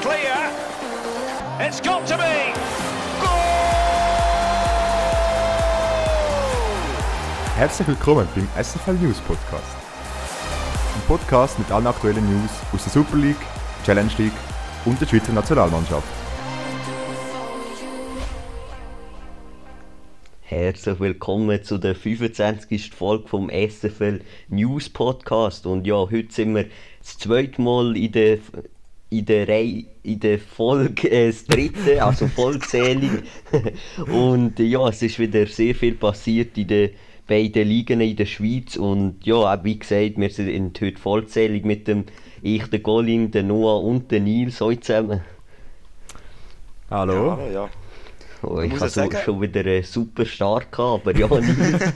[0.00, 0.50] clear.
[1.60, 2.54] It's got to be.
[7.56, 9.76] Herzlich willkommen beim SFL News Podcast.
[10.94, 13.36] Ein Podcast mit allen aktuellen News aus der Super League,
[13.84, 14.32] Challenge League
[14.86, 16.08] und der Schweizer Nationalmannschaft.
[20.40, 22.90] Herzlich willkommen zu der 25.
[22.90, 25.66] Folge vom SFL News Podcast.
[25.66, 26.64] Und ja, heute sind wir
[27.00, 28.38] das zweite Mal in der,
[29.10, 33.10] in der, Reihe, in der Folge, äh, das dritte, also vollzählig.
[34.06, 36.90] Und ja, es ist wieder sehr viel passiert in den
[37.26, 38.76] beiden Ligen in der Schweiz.
[38.76, 42.04] Und ja, wie gesagt, wir sind heute vollzählig mit dem
[42.42, 45.20] ich, der Colin, der Noah und der Nils heute zusammen.
[46.88, 47.36] Hallo?
[47.38, 47.70] Ja, ja.
[48.42, 51.92] Oh, ich so, sagen- schon wieder einen super Start gehabt, aber ja, Nils.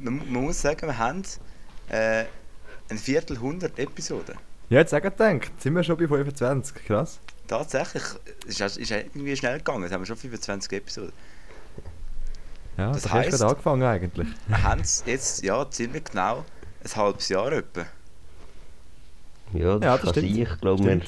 [0.00, 1.22] Man, muss sagen, wir haben
[1.88, 2.24] äh,
[2.88, 4.34] ein Viertel hundert Episoden.
[4.72, 7.20] Ja, jetzt auch gedacht, sind wir schon bei 25, krass.
[7.46, 8.02] Tatsächlich,
[8.48, 9.82] es ist, ist irgendwie schnell gegangen.
[9.82, 11.12] Jetzt haben wir schon 25 Episoden.
[12.78, 14.28] Ja, Das das, hast heisst- gerade angefangen eigentlich.
[14.46, 16.44] Wir haben es jetzt ja, ziemlich genau
[16.82, 17.84] ein halbes Jahr etwa.
[19.52, 20.38] Ja, das, Ja, das kann stimmt.
[20.38, 21.00] Ich glaube, wir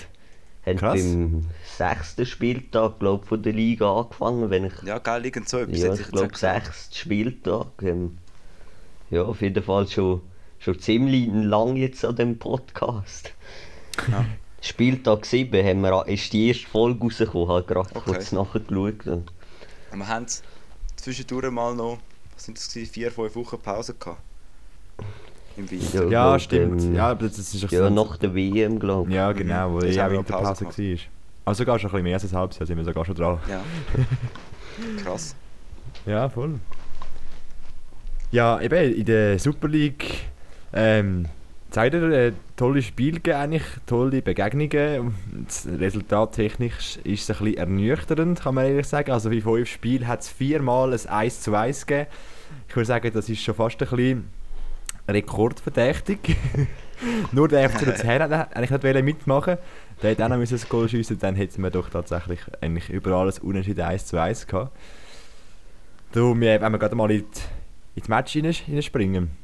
[0.67, 1.01] haben Krass.
[1.01, 1.47] beim
[1.79, 4.51] sechsten Spieltag glaub, von der Liga angefangen.
[4.51, 5.79] Wenn ich, Ja, gell, liegend so etwas.
[5.79, 6.67] ja, ich glaube, gesagt.
[6.67, 7.69] sechster Spieltag.
[7.83, 8.19] Ähm,
[9.11, 10.21] ja, auf jeden Fall schon,
[10.65, 13.33] schon ziemlich lang jetzt an dem Podcast.
[14.11, 14.25] Ja.
[14.63, 18.01] Spieltag 7 haben wir, ist die erste Folge rausgekommen, habe gerade Okay.
[18.13, 19.07] kurz nachgeschaut.
[19.07, 20.27] Und, Und wir haben
[20.97, 21.99] zwischendurch mal noch,
[22.35, 24.21] was sind das gewesen, vier, fünf Wochen Pause gehabt.
[25.57, 26.05] Im Winter.
[26.09, 26.83] Ja, glaub, stimmt.
[26.83, 29.15] ähm, ja, aber das ist ja, so- nach der WM, glaube ich.
[29.17, 30.99] Ja, genau, wo Das ja Winterpause Pause war.
[31.45, 33.39] Also sogar schon ein bisschen mehr als ein halbes Jahr sind wir sogar schon dran.
[33.49, 33.63] Ja.
[35.05, 35.37] Krass.
[36.07, 36.59] Ja, voll.
[38.33, 40.14] Ja, eben in der Super League
[40.75, 41.27] ähm,
[41.71, 45.15] zeigt er äh, tolle gegeben, eigentlich, tolle Begegnungen.
[45.47, 49.11] Das Resultattechnisch ist es ein bisschen ernüchternd, kann man ehrlich sagen.
[49.11, 52.11] Also wie fünf Spiele hat es viermal ein 1 zu 1 gegeben.
[52.69, 54.29] Ich würde sagen, das ist schon fast ein bisschen
[55.09, 56.37] rekordverdächtig.
[57.33, 59.59] Nur der FC Luzern hat eigentlich nicht mitmachen
[60.03, 63.39] Der hätte auch noch ein Goal schiessen dann hätten wir doch tatsächlich eigentlich überall ein
[63.43, 64.71] Unentschieden 1 zu 1 gehabt.
[66.13, 69.44] Wir, wenn wir gerade mal in die, ins Match rein- reinspringen.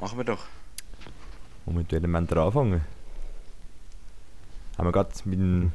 [0.00, 0.44] Machen wir doch.
[1.66, 2.80] Und mit welchem Moment anfangen?
[4.76, 5.72] Haben wir gerade mit dem,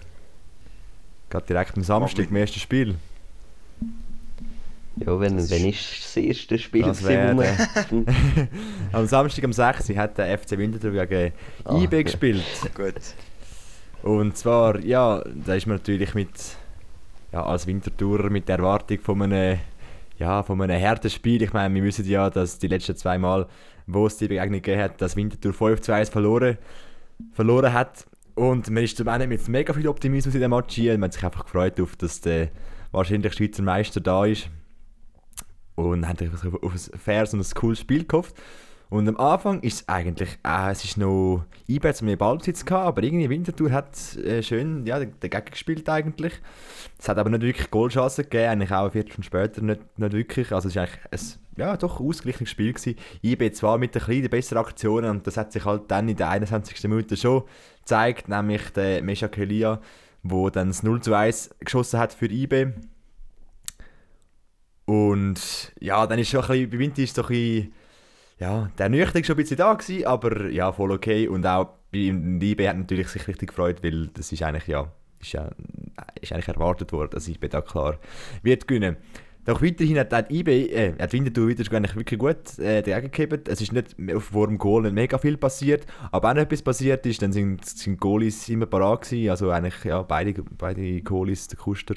[1.29, 2.95] gerade direkt am Samstag im ersten Spiel.
[4.97, 7.57] Ja, wenn, Das wenn ist- das erste Spiel, Das gewesen, wäre
[8.05, 8.47] wir...
[8.91, 9.89] Am Samstag am 6.
[9.97, 11.33] hat der FC Winterthur gegen
[11.65, 12.03] Ah, IB ja.
[12.03, 12.43] gespielt.
[12.75, 12.93] Gut.
[14.03, 16.29] Und zwar, ja, da ist man natürlich mit,
[17.31, 19.59] ja, als Wintertourer mit der Erwartung von einem,
[20.23, 21.41] ja, von einem harten Spiel.
[21.41, 23.45] Ich meine, wir wissen ja, dass die letzten zwei Mal,
[23.87, 26.57] wo es die Begegnung gegeben hat, dass Winterthur 5 zu 1 verloren,
[27.33, 28.07] verloren hat.
[28.33, 30.93] Und man ist zum einen mit mega viel Optimismus in dem Match hier.
[30.93, 32.49] Man hat sich einfach gefreut, auf, dass der
[32.93, 34.49] wahrscheinlich Schweizer Meister da ist.
[35.75, 38.35] Und hat einfach auf ein faires und ein cooles Spiel gehofft.
[38.89, 42.85] Und am Anfang ist es eigentlich, äh, es ist noch IB hat mehr Ballbesitz gehabt,
[42.85, 46.33] aber irgendwie Winterthur hat äh, schön ja, dagegen gespielt eigentlich.
[46.99, 50.51] Es hat aber nicht wirklich Goalchancen gegeben, eigentlich auch eine Viertelstunde später nicht, nicht wirklich.
[50.51, 51.19] Also es war eigentlich ein
[51.57, 52.97] ja, doch ausgeglichenes Spiel gewesen.
[53.23, 56.29] IB zwar mit ein bisschen besseren Aktionen und das hat sich halt dann in der
[56.29, 56.83] 21.
[56.83, 57.43] Minute schon
[57.79, 59.79] gezeigt, nämlich der Mesha Kelia,
[60.21, 62.73] wo dann das 0 zu 1 geschossen hat für IB.
[64.85, 67.73] Und ja, dann ist schon ein bisschen, bei Winter ist so ein bisschen,
[68.43, 71.29] ja, der Nüchtern schon ein bisschen da gewesen, aber ja, voll okay.
[71.29, 75.31] Und auch bei IB hat natürlich sich richtig gefreut, weil das ist eigentlich, ja, ist
[75.31, 75.49] ja,
[76.19, 77.97] ist eigentlich erwartet worden, dass IB da klar
[78.41, 78.97] wird gewinnen.
[79.45, 83.47] Doch weiterhin hat hat IB, äh, hat Winterthur wieder eigentlich wirklich gut äh, dagegen gehabt.
[83.47, 87.05] Es ist nicht auf vor dem Goal nicht mega viel passiert, aber wenn etwas passiert
[87.05, 89.29] ist, dann sind, sind Goalies immer parat gewesen.
[89.29, 91.95] Also eigentlich, ja, beide, beide Goalies, der Kuster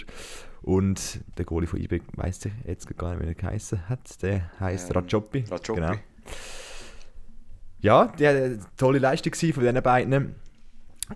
[0.63, 4.23] und der Goalie von IB, weiss ich jetzt gar nicht, wie er geheißen hat.
[4.23, 5.45] Der heisst Ähm, Rajopi.
[5.51, 5.81] Rajopi.
[5.81, 5.95] Genau.
[7.81, 10.35] Ja, die eine tolle Leistung von diesen beiden.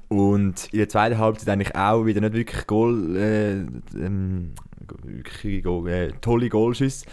[0.08, 3.52] Und in der zweiten Halbzeit eigentlich auch wieder nicht wirklich Goal, äh,
[3.98, 4.52] ähm,
[5.02, 7.06] wirklich Goal, äh, tolle Goalschüsse.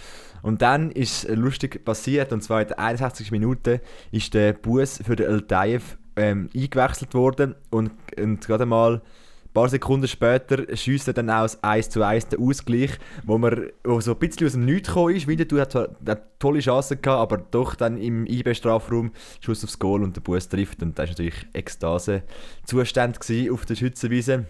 [0.44, 3.32] Und dann ist lustig passiert, und zwar in der 61.
[3.32, 9.02] Minute ist der Bus für den Eltaev ähm, eingewechselt worden und, und gerade mal
[9.48, 12.92] ein paar Sekunden später schießt er dann auch das 1 zu 1 den Ausgleich,
[13.26, 15.28] wo man wo so ein bisschen aus dem Nichts gekommen ist.
[15.28, 20.04] Winterthur hat zwar hat tolle Chancen gehabt, aber doch dann im IB-Strafraum Schuss aufs Goal
[20.04, 20.84] und der Bus trifft.
[20.84, 23.20] Und da war natürlich Ekstase-Zustand
[23.52, 24.46] auf der Schützenwiese.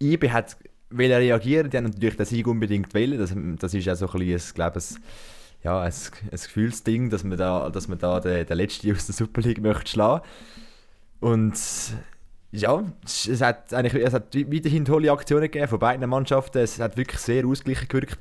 [0.00, 0.56] IB hat
[0.90, 3.18] wollen reagieren, die haben natürlich den Sieg unbedingt wollen.
[3.18, 7.36] Das, das ist auch so ein bisschen, glaube ich, ja, ein, ein Gefühlsding, dass man
[7.36, 10.24] da, dass man da den, den Letzten aus der Super League möchte schlagen.
[11.20, 11.54] Und
[12.50, 16.58] ja, es hat, eigentlich, es hat weiterhin tolle Aktionen gegeben von beiden Mannschaften.
[16.58, 18.18] Es hat wirklich sehr ausgeglichen gewirkt.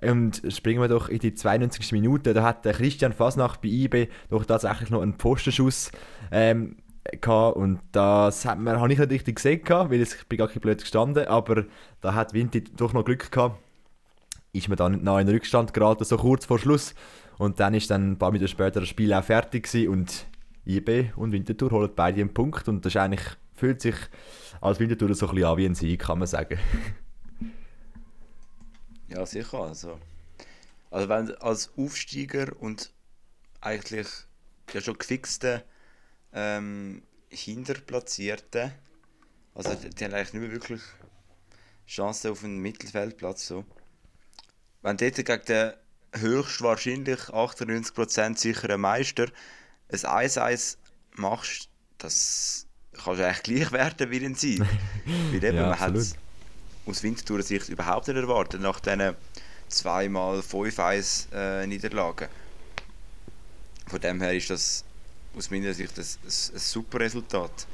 [0.00, 1.92] Und springen wir doch in die 92.
[1.92, 2.34] Minute.
[2.34, 5.90] Da hat Christian Fasnacht bei IB doch tatsächlich noch einen Postenschuss
[6.30, 6.76] ähm,
[7.20, 7.56] gehabt.
[7.56, 10.60] Und das hat man, habe ich nicht richtig gesehen, gehabt, weil ich bin gar nicht
[10.60, 11.26] blöd gestanden.
[11.26, 11.64] Aber
[12.00, 13.60] da hat Vinti doch noch Glück gehabt.
[14.52, 16.94] Ist man dann nicht noch in den Rückstand geraten, so kurz vor Schluss.
[17.36, 20.26] Und dann ist dann ein paar Minuten später das Spiel auch fertig gewesen und
[20.66, 22.68] IB und Winterthur holen beide einen Punkt.
[22.68, 23.96] Und das ist eigentlich, fühlt sich
[24.60, 26.58] als Winterthur so ein bisschen an wie ein Sieg, kann man sagen.
[29.10, 29.58] Ja, sicher.
[29.60, 29.98] Also,
[30.90, 32.92] also wenn als Aufsteiger und
[33.62, 34.06] eigentlich
[34.74, 35.64] ja schon gefixte
[36.34, 38.72] ähm, Hinterplatzierte,
[39.54, 40.82] also die, die haben eigentlich nicht mehr wirklich
[41.86, 43.46] Chancen auf einen Mittelfeldplatz.
[43.46, 43.64] So.
[44.82, 45.72] Wenn dort gegen den
[46.14, 49.28] höchstwahrscheinlich 98% sicheren Meister
[49.90, 50.76] ein 1-1
[51.16, 52.67] machst, das
[53.02, 54.60] kannst du eigentlich gleich werden wie ein Sieg.
[55.32, 55.94] Weil eben, Ja, man hat
[56.86, 59.14] aus Winterthur Sicht überhaupt nicht erwartet, nach diesen
[59.68, 62.28] zweimal 5-1 äh, Niederlagen.
[63.86, 64.84] Von dem her ist das
[65.36, 67.66] aus meiner Sicht ein, ein, ein super Resultat.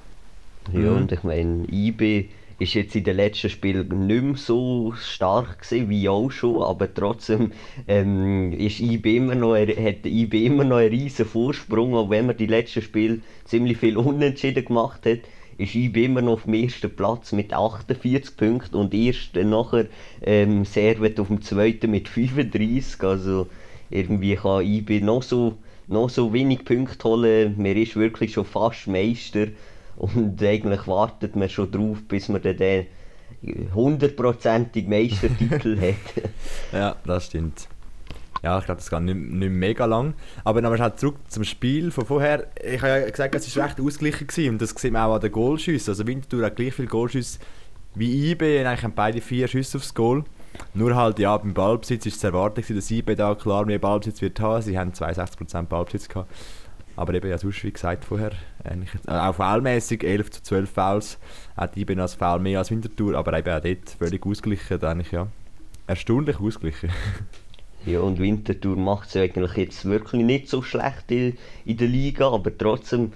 [0.73, 0.97] Ja, Mhm.
[0.97, 5.89] und ich meine, IB ist jetzt in den letzten Spielen nicht mehr so stark gewesen,
[5.89, 7.53] wie auch schon, aber trotzdem
[7.89, 12.37] ähm, ist IB immer noch, hat IB immer noch einen riesen Vorsprung, auch wenn man
[12.37, 15.21] die letzten Spiele ziemlich viel Unentschieden gemacht hat,
[15.59, 19.87] ist IB immer noch auf dem ersten Platz mit 48 Punkten und erst nachher
[20.23, 23.49] ähm, Servet auf dem zweiten mit 35, also
[23.91, 25.55] irgendwie kann IB noch so,
[25.87, 29.49] noch so wenig Punkte holen, man ist wirklich schon fast Meister
[29.97, 32.87] und eigentlich wartet man schon drauf, bis man dann den
[33.75, 36.25] hundertprozentig Meistertitel hat.
[36.73, 37.69] Ja, das stimmt.
[38.43, 40.15] Ja, ich glaube, das geht nicht, nicht mega lang.
[40.45, 42.47] Aber nochmal schnell zurück zum Spiel von vorher.
[42.63, 45.21] Ich habe ja gesagt, es war recht ausgeglichen gewesen, und das sieht man auch an
[45.23, 45.91] den Goalschüssen.
[45.91, 47.39] Also Winterthur hat gleich viele Goalschüsse
[47.95, 50.25] wie IB, und eigentlich haben beide vier Schüsse aufs Goal.
[50.75, 54.21] Nur halt, ja, beim Ballbesitz ist es zu erwarten, dass IB da klar mehr Ballbesitz
[54.21, 54.63] wird haben.
[54.63, 56.31] Sie haben 62% Ballbesitz gehabt.
[56.97, 58.33] Aber eben, ja, sonst, wie gesagt vorher,
[58.63, 61.19] eigentlich, äh, auch foulmäßig 11 zu 12 Fouls.
[61.57, 65.13] Hat IB noch als Foul mehr als Winterthur, aber eben auch dort völlig ausgeglichen, eigentlich,
[65.13, 65.29] ja.
[65.87, 66.91] Erstaunlich ausgeglichen.
[67.87, 71.37] Ja, und Winterthur macht es eigentlich jetzt wirklich nicht so schlecht in,
[71.67, 73.13] in der Liga, aber trotzdem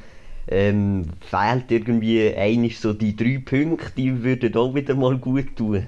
[0.46, 5.86] ähm, fehlt irgendwie einig so die drei Punkte, die würden auch wieder mal gut tun.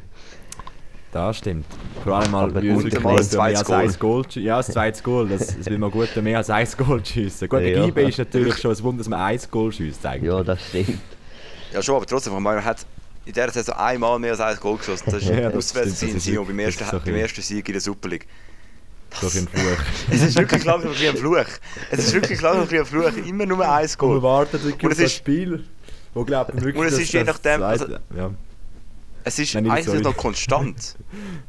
[1.12, 1.66] Das stimmt.
[2.04, 3.80] Vor allem mal, gut, uns mal mehr zweites als Goal.
[3.82, 4.42] ein Goal schiessen.
[4.44, 5.28] Ja, das zweite Goal.
[5.28, 7.48] Das, das will man gut mehr als ein Goal schiessen.
[7.48, 7.66] Gut, Ja.
[7.74, 10.30] der IB ist natürlich schon ein Wunder, dass man ein Goal schießt eigentlich.
[10.32, 10.98] Ja, das stimmt.
[11.72, 12.86] Ja schon, aber trotzdem, ich meine, man hat
[13.26, 15.04] in dieser Saison einmal mehr als ein Goal geschossen.
[15.06, 17.00] Das ist Ja, das auswärts stimmt, in das ist Sino beim wirklich- ersten, das so
[17.10, 18.26] beim ersten Sieg in der Super League.
[19.20, 19.84] So ein Fluch.
[20.12, 21.44] Es ist wirklich langsam wie ein Fluch.
[21.90, 23.12] Es ist wirklich langsam wie ein Fluch.
[23.26, 24.16] Immer nur ein Und Goal.
[24.18, 25.64] wir warten Und es das ist- Spiel.
[26.14, 27.86] Wo glaubt man wirklich, Und es ist je das nachdem, also-
[28.16, 28.30] ja.
[29.24, 30.00] Es ist Nein, eigentlich sorry.
[30.00, 30.96] noch konstant.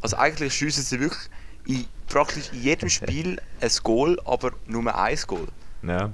[0.01, 1.29] Also eigentlich schiessen sie wirklich
[1.65, 5.47] in praktisch in jedem Spiel ein Goal, aber nur ein Goal.
[5.83, 6.11] ja.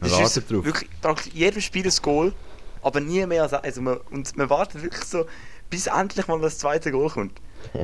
[0.00, 0.64] Man wartet drauf.
[0.64, 2.34] Wirklich praktisch in jedem Spiel ein Goal,
[2.82, 3.64] aber nie mehr als eins.
[3.64, 5.24] Also man, und man wartet wirklich so,
[5.70, 7.40] bis endlich mal das zweite Goal kommt.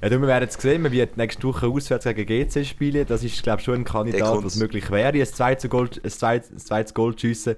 [0.00, 3.06] Ja, du, wir werden es sehen, wir werden nächste Woche auswärts gegen GC spielen.
[3.06, 6.50] Das ist, glaube ich, schon ein Kandidat, was möglich wäre, ein zweites Goal, ein zweites,
[6.50, 7.56] ein zweites Goal zu schiessen.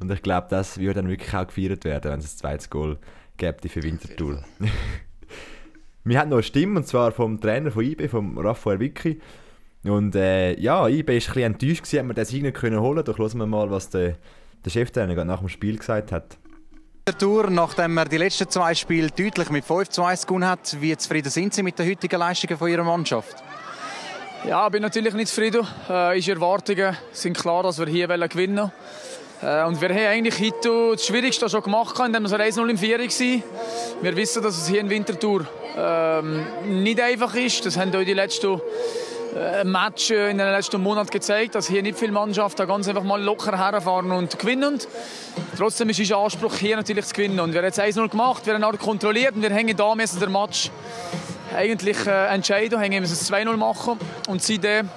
[0.00, 2.98] Und ich glaube, das würde dann wirklich auch gefeiert werden, wenn es ein zweites Goal
[3.36, 4.42] gäbe für Winterthur.
[6.04, 9.20] wir haben noch eine Stimme, und zwar vom Trainer von IB, vom Raphael Vicky.
[9.84, 12.80] Und äh, ja, IB war ein bisschen enttäuscht, gewesen, hat man den Sieg nicht können
[12.80, 13.04] holen.
[13.04, 14.16] Doch hören wir mal, was der,
[14.64, 16.36] der Cheftrainer gerade nach dem Spiel gesagt hat.
[17.06, 20.76] der Tour, nachdem er die letzten zwei Spiele deutlich mit 5 zu 1 gewonnen hat.
[20.80, 23.36] Wie zufrieden sind Sie mit den heutigen Leistungen von Ihrer Mannschaft?
[24.46, 25.66] Ja, ich bin natürlich nicht zufrieden.
[25.88, 28.72] Äh, unsere Erwartungen sind klar, dass wir hier gewinnen wollen.
[29.40, 32.98] Äh, und wir haben eigentlich heute das Schwierigste schon gemacht, indem wir 1-0 im Vier
[32.98, 33.42] waren.
[34.02, 36.44] Wir wissen, dass es hier in Winterthur ähm,
[36.82, 37.64] nicht einfach ist.
[37.64, 38.60] Das haben auch die letzten
[39.36, 43.22] äh, Match in den letzten Monaten gezeigt, dass hier nicht viele Mannschaften ganz einfach mal
[43.22, 44.80] locker herfahren und gewinnen.
[45.56, 47.38] Trotzdem ist unser Anspruch hier natürlich zu gewinnen.
[47.38, 50.18] Und wir haben jetzt 1-0 gemacht, wir haben auch kontrolliert und wir hängen da müssen
[50.18, 50.70] der Match
[51.54, 54.88] eigentlich äh, entscheiden, haben müssen es 2-0 machen und seitdem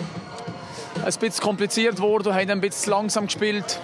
[1.04, 3.80] ein bisschen kompliziert worden, haben ein bisschen langsam gespielt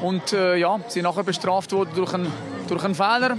[0.00, 2.32] und äh, ja, sind nachher bestraft worden durch einen,
[2.68, 3.36] durch einen Fehler.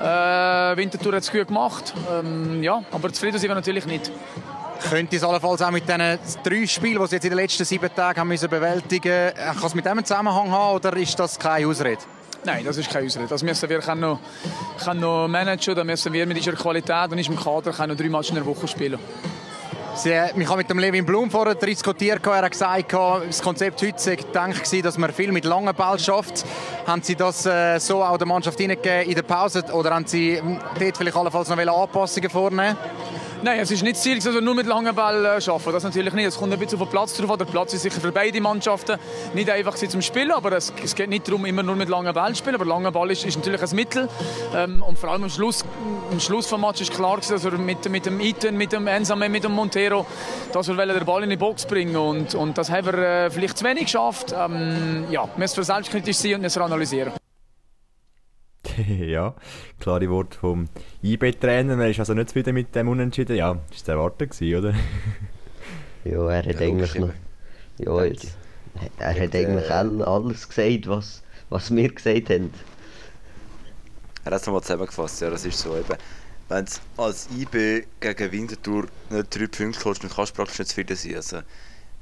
[0.00, 4.10] Äh, Winterthur hat es gut gemacht, ähm, ja, aber zufrieden sind wir natürlich nicht.
[4.90, 7.94] Könnte es allenfalls auch mit diesen drei Spielen, die Sie jetzt in den letzten sieben
[7.94, 11.38] Tagen haben müssen bewältigen mussten, kann es mit dem einen Zusammenhang haben oder ist das
[11.38, 12.02] keine Ausrede?
[12.44, 13.28] Nein, das ist keine Ausrede.
[13.28, 14.18] Das müssen wir können noch,
[14.82, 15.76] können noch managen.
[15.76, 18.46] Da müssen wir mit unserer Qualität und unserem Kader können noch drei Matches in der
[18.46, 18.98] Woche spielen.
[19.94, 22.26] Sie, ich habe mit dem Levin Blum vorher diskutiert.
[22.26, 26.44] Er hat gesagt, das Konzept heute sei gedacht, dass man viel mit langen Ball schafft.
[26.86, 30.40] Haben Sie das äh, so auch der Mannschaft in der Pause oder haben Sie
[30.78, 32.76] dort vielleicht allenfalls noch Anpassungen vornehmen?
[33.44, 35.72] Nein, es ist nicht das Ziel, dass wir nur mit langen Bällen arbeiten.
[35.72, 36.26] Das natürlich nicht.
[36.26, 37.36] Es kommt ein bisschen auf den Platz drauf.
[37.36, 39.00] Der Platz ist sicher für beide Mannschaften
[39.34, 42.34] nicht einfach zum Spielen, aber es, es geht nicht darum, immer nur mit langen Bällen
[42.34, 42.54] zu spielen.
[42.54, 44.08] Aber langer Ball ist, ist natürlich ein Mittel.
[44.54, 45.64] Ähm, und vor allem am Schluss,
[46.12, 49.28] am Schluss des Matches ist klar, dass wir mit, mit dem Iten, mit dem Ensame,
[49.28, 50.06] mit dem Montero,
[50.52, 53.58] dass wir den Ball in die Box bringen und, und das haben wir äh, vielleicht
[53.58, 54.32] zu wenig geschafft.
[54.38, 57.21] Ähm, ja, wir müssen selbstkritisch sein und müssen analysieren.
[58.98, 59.34] ja,
[59.80, 60.68] klare Worte vom
[61.02, 61.78] IB-Trainer.
[61.78, 63.36] Er ist also nicht zufrieden mit dem Unentschieden.
[63.36, 64.74] Ja, das war erwartet, oder?
[66.04, 67.10] ja, er hat ja, eigentlich noch...
[67.78, 68.36] Ja, jetzt,
[68.98, 72.52] er hat eigentlich äh, alles gesagt, was, was wir gesagt haben.
[74.24, 75.96] Er hat es nochmal zusammengefasst, ja, das ist so eben.
[76.48, 80.68] Wenn du als IB gegen Winterthur nicht drei Punkte holst, dann kannst du praktisch nicht
[80.68, 81.16] zufrieden sein.
[81.16, 81.38] Also,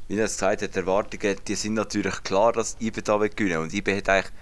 [0.09, 3.59] wie er es gesagt hat, die Erwartungen, die sind natürlich klar, dass IB da gewinnen
[3.59, 4.33] Und IB hat eigentlich...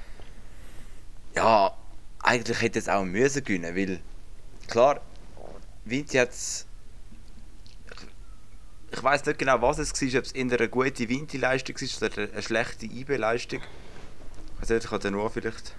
[1.37, 1.73] Ja,
[2.22, 4.00] eigentlich hätte es auch müssen gewinnen, weil
[4.66, 5.00] klar,
[5.84, 6.30] Vinti hat
[8.90, 12.32] ich weiß nicht genau, was es war, ob es in eine gute Vinti-Leistung war oder
[12.32, 13.60] eine schlechte IB-Leistung.
[14.60, 15.75] Also ich kann nur vielleicht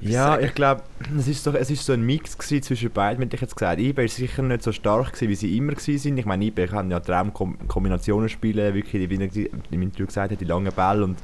[0.00, 0.44] ja, sagen.
[0.44, 0.82] ich glaube,
[1.18, 3.80] es ist so, es ist so ein Mix zwischen beiden, hätte ich jetzt gesagt.
[3.80, 6.18] IB war sicher nicht so stark gewesen, wie sie immer waren.
[6.18, 10.72] Ich meine, IB kann ja Traumkombinationen spielen, wirklich, wie im Interview gesagt hat, die langen
[10.72, 11.18] Bälle und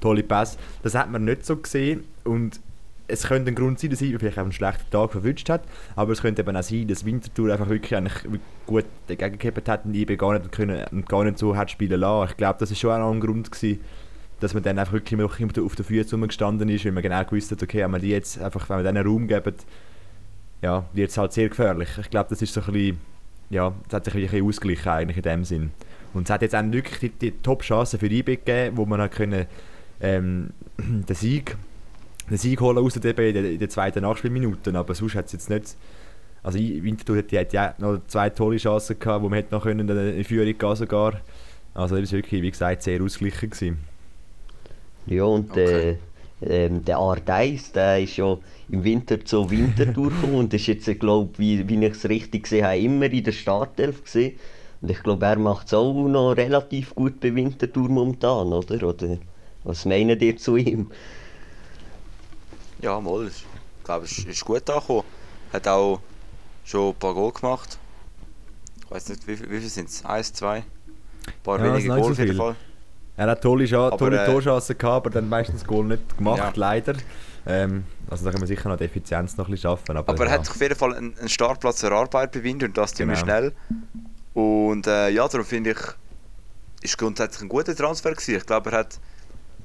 [0.00, 0.56] tolle Pässe.
[0.82, 2.60] Das hat man nicht so gesehen und
[3.12, 5.62] es könnte ein Grund sein, dass Iber vielleicht einen schlechten Tag verwünscht hat,
[5.96, 8.14] aber es könnte eben auch sein, dass Winterthur einfach wirklich eigentlich
[8.66, 12.30] gut dagegen gegeben hat und Iber gar nicht, können, gar nicht so hat spielen lassen.
[12.30, 13.80] Ich glaube, das war schon auch ein Grund gewesen,
[14.40, 15.36] dass man dann einfach wirklich immer auf
[15.76, 18.68] den Füßen gestanden ist, weil man genau gewusst hat, okay, wenn wir die jetzt einfach,
[18.70, 19.54] wenn wir denen Raum geben,
[20.62, 21.90] ja, wird es halt sehr gefährlich.
[22.00, 23.00] Ich glaube, das ist so ein bisschen,
[23.50, 25.70] ja, das hat sich ein bisschen ausgeglichen eigentlich in dem Sinn.
[26.14, 29.12] Und es hat jetzt auch wirklich die, die Top-Chancen für IB gegeben, wo man halt
[29.12, 29.46] können,
[30.00, 31.56] ähm, den Sieg
[32.30, 35.50] den Sieg holen aus der DB in den zweiten Nachspielminuten, aber sonst hat es jetzt
[35.50, 35.76] nicht...
[36.44, 39.88] Also Winterthur hat, hat ja noch zwei tolle Chancen gehabt, wo man hätte noch können
[39.88, 41.20] in Führung gehen sogar.
[41.72, 43.50] Also das war wirklich, wie gesagt, sehr ausgeglichen.
[43.50, 43.78] Gewesen.
[45.06, 45.98] Ja und okay.
[46.40, 48.36] äh, ähm, der R1, der ist ja
[48.68, 52.64] im Winter zur Wintertour gekommen und ist jetzt, glaube wie, wie ich es richtig gesehen
[52.64, 54.38] habe, immer in der Startelf gesehen.
[54.80, 58.82] Und ich glaube, er macht es auch noch relativ gut bei Wintertour momentan, oder?
[58.88, 59.18] Oder
[59.62, 60.90] was meinen ihr zu ihm?
[62.82, 63.28] Ja, mal.
[63.28, 63.44] Ich
[63.84, 65.04] glaube, es ist gut angekommen.
[65.52, 66.00] Hat auch
[66.64, 67.78] schon ein paar Goal gemacht.
[68.84, 70.04] Ich weiß nicht, wie, wie viele sind es?
[70.04, 70.56] Eins, zwei?
[70.56, 70.64] Ein
[71.44, 72.56] paar ja, wenige Goal so auf jeden Fall.
[73.16, 76.38] Er hat tolle, Scha aber, tolle äh, Torchancen gehabt, aber dann meistens Goal nicht gemacht,
[76.38, 76.52] ja.
[76.56, 76.94] leider.
[77.46, 79.96] Ähm, also da können wir sicher noch die Effizienz noch ein bisschen schaffen.
[79.96, 80.38] Aber, aber er ja.
[80.38, 83.38] hat auf jeden Fall einen, einen Startplatz erarbeitet bei Winter und das ziemlich genau.
[83.38, 83.52] schnell.
[84.34, 85.78] Und äh, ja, darum finde ich,
[86.80, 88.36] ist grundsätzlich ein guter Transfer gewesen.
[88.36, 88.98] Ich glaube, er hat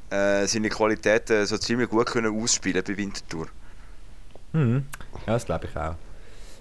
[0.10, 3.48] äh, seine Qualitäten so ziemlich gut können ausspielen bei Winterthur.
[4.54, 4.86] Mhm.
[5.26, 5.96] Ja, das glaube ich auch.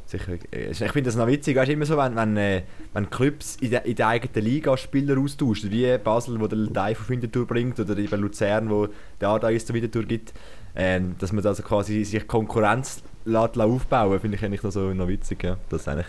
[0.07, 0.35] Sicher.
[0.53, 2.63] Ich finde das noch witzig, weißt, immer so, wenn, wenn, äh,
[2.93, 6.95] wenn Clubs in der, in der eigenen Liga Spieler austauschen, wie Basel, wo der Teil
[6.95, 8.89] von Winterthur bringt, oder eben Luzern, wo
[9.21, 10.33] der Ardais zur Winterthur gibt,
[10.75, 15.09] äh, dass man also quasi sich Konkurrenz lässt, aufbauen finde ich eigentlich noch, so, noch
[15.09, 15.43] witzig.
[15.43, 15.57] Ja.
[15.71, 16.07] Das eigentlich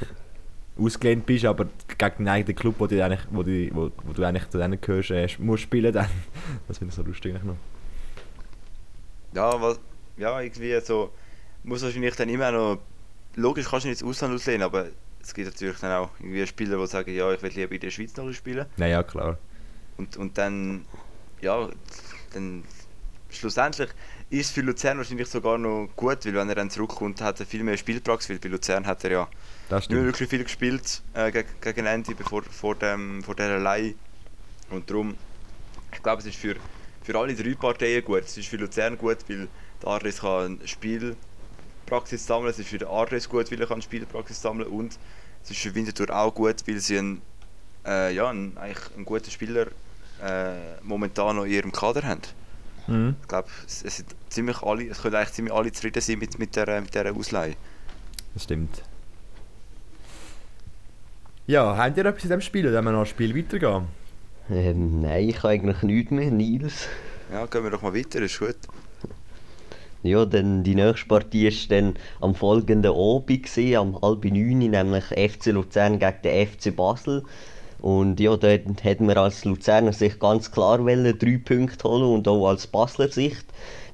[0.78, 1.66] ausgelehnt bist, aber
[1.98, 5.64] gegen den eigenen Club, wo wo wo, wo du eigentlich zu denen gehörst, äh, musst
[5.64, 6.06] spielen, dann.
[6.68, 7.56] Das finde ich so lustig noch.
[9.34, 9.80] Ja, was,
[10.18, 11.12] ja, irgendwie so,
[11.64, 12.80] muss wahrscheinlich dann immer noch,
[13.36, 14.88] logisch kannst du nicht ins Ausland auslehnen, aber
[15.22, 17.92] es gibt natürlich dann auch irgendwie Spieler, die sagen, ja, ich will lieber in der
[17.92, 18.66] Schweiz noch spielen.
[18.78, 19.38] Naja, klar.
[19.98, 20.86] Und, und dann,
[21.42, 21.70] ja,
[22.34, 22.64] dann
[23.30, 23.90] schlussendlich
[24.30, 27.46] ist es für Luzern wahrscheinlich sogar noch gut, weil wenn er dann zurückkommt, hat er
[27.46, 29.28] viel mehr Spielpraxis, weil bei Luzern hat er ja
[29.70, 33.96] nicht wirklich viel gespielt äh, gegen, gegen Ende bevor, vor, dem, vor dieser Leihe.
[34.70, 35.16] Und darum,
[35.92, 36.56] ich glaube, es ist für,
[37.04, 38.24] für alle drei Parteien gut.
[38.24, 39.48] Es ist für Luzern gut, weil
[39.82, 44.42] der Arres kann Spielpraxis sammeln, es ist für den Arres gut, weil er kann Spielpraxis
[44.42, 44.98] sammeln und
[45.44, 47.22] es ist für Winterthur auch gut, weil sie einen,
[47.86, 49.68] äh, ja, einen, eigentlich einen guten Spieler
[50.22, 52.22] äh, momentan noch in ihrem Kader haben.
[52.88, 53.16] Mhm.
[53.22, 56.40] Ich glaube, es, es, sind ziemlich alle, es können eigentlich ziemlich alle zufrieden sein mit,
[56.40, 57.56] mit, der, mit dieser Ausleihe.
[58.34, 58.82] Das stimmt.
[61.46, 63.88] Ja, habt ihr etwas in diesem Spiel, oder wir noch ein Spiel weitergehen?
[64.50, 66.88] Ähm, nein, ich habe eigentlich nichts mehr, Nils.
[67.32, 68.56] Ja, gehen wir doch mal weiter, ist gut.
[70.04, 75.04] Ja, dann die nächste Partie war dann am folgenden Abend, gewesen, am halb neun, nämlich
[75.06, 77.24] FC Luzern gegen den FC Basel.
[77.80, 82.28] Und ja, dort hätten wir als Luzerner sich ganz klar wollen, drei Punkte holen und
[82.28, 83.46] auch als Basler Sicht.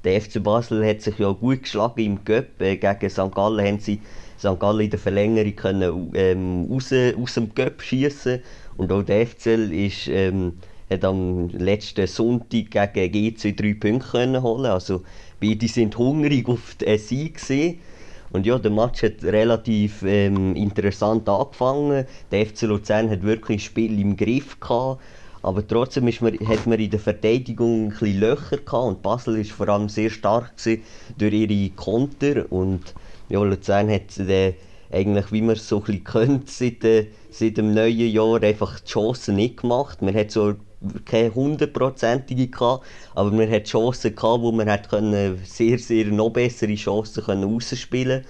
[0.04, 2.62] Der FC Basel hat sich ja gut geschlagen im Göpp.
[2.62, 3.34] Äh, gegen St.
[3.34, 4.02] Gallen haben sie
[4.38, 4.60] St.
[4.60, 8.42] Gallen in der Verlängerung können, ähm, raus, aus dem Göpp schießen
[8.78, 10.54] und auch der FCL ist, ähm,
[10.90, 14.66] hat am letzten Sonntag gegen GC drei Punkte können holen.
[14.66, 15.04] Also
[15.40, 17.40] beide sind hungrig auf den Sieg.
[18.32, 22.06] Und ja, der Match hat relativ ähm, interessant angefangen.
[22.32, 25.02] Der FC Luzern hat wirklich das Spiel im Griff gehabt.
[25.44, 28.88] Aber trotzdem ist man, hat man in der Verteidigung ein bisschen Löcher gehabt.
[28.88, 30.54] Und Basel ist vor allem sehr stark
[31.18, 32.52] durch ihre Konter.
[32.52, 32.96] Und
[33.30, 34.54] ja, Luzern hat äh,
[34.94, 36.86] eigentlich, wie man es so ein kennt, seit,
[37.30, 40.02] seit dem neuen Jahr einfach die Chancen nicht gemacht.
[40.02, 40.56] Man hat so
[41.06, 42.86] keine hundertprozentige gehabt,
[43.16, 47.44] aber man hat Chancen gehabt, wo man hat können sehr, sehr noch bessere Chancen können
[47.44, 48.26] rausspielen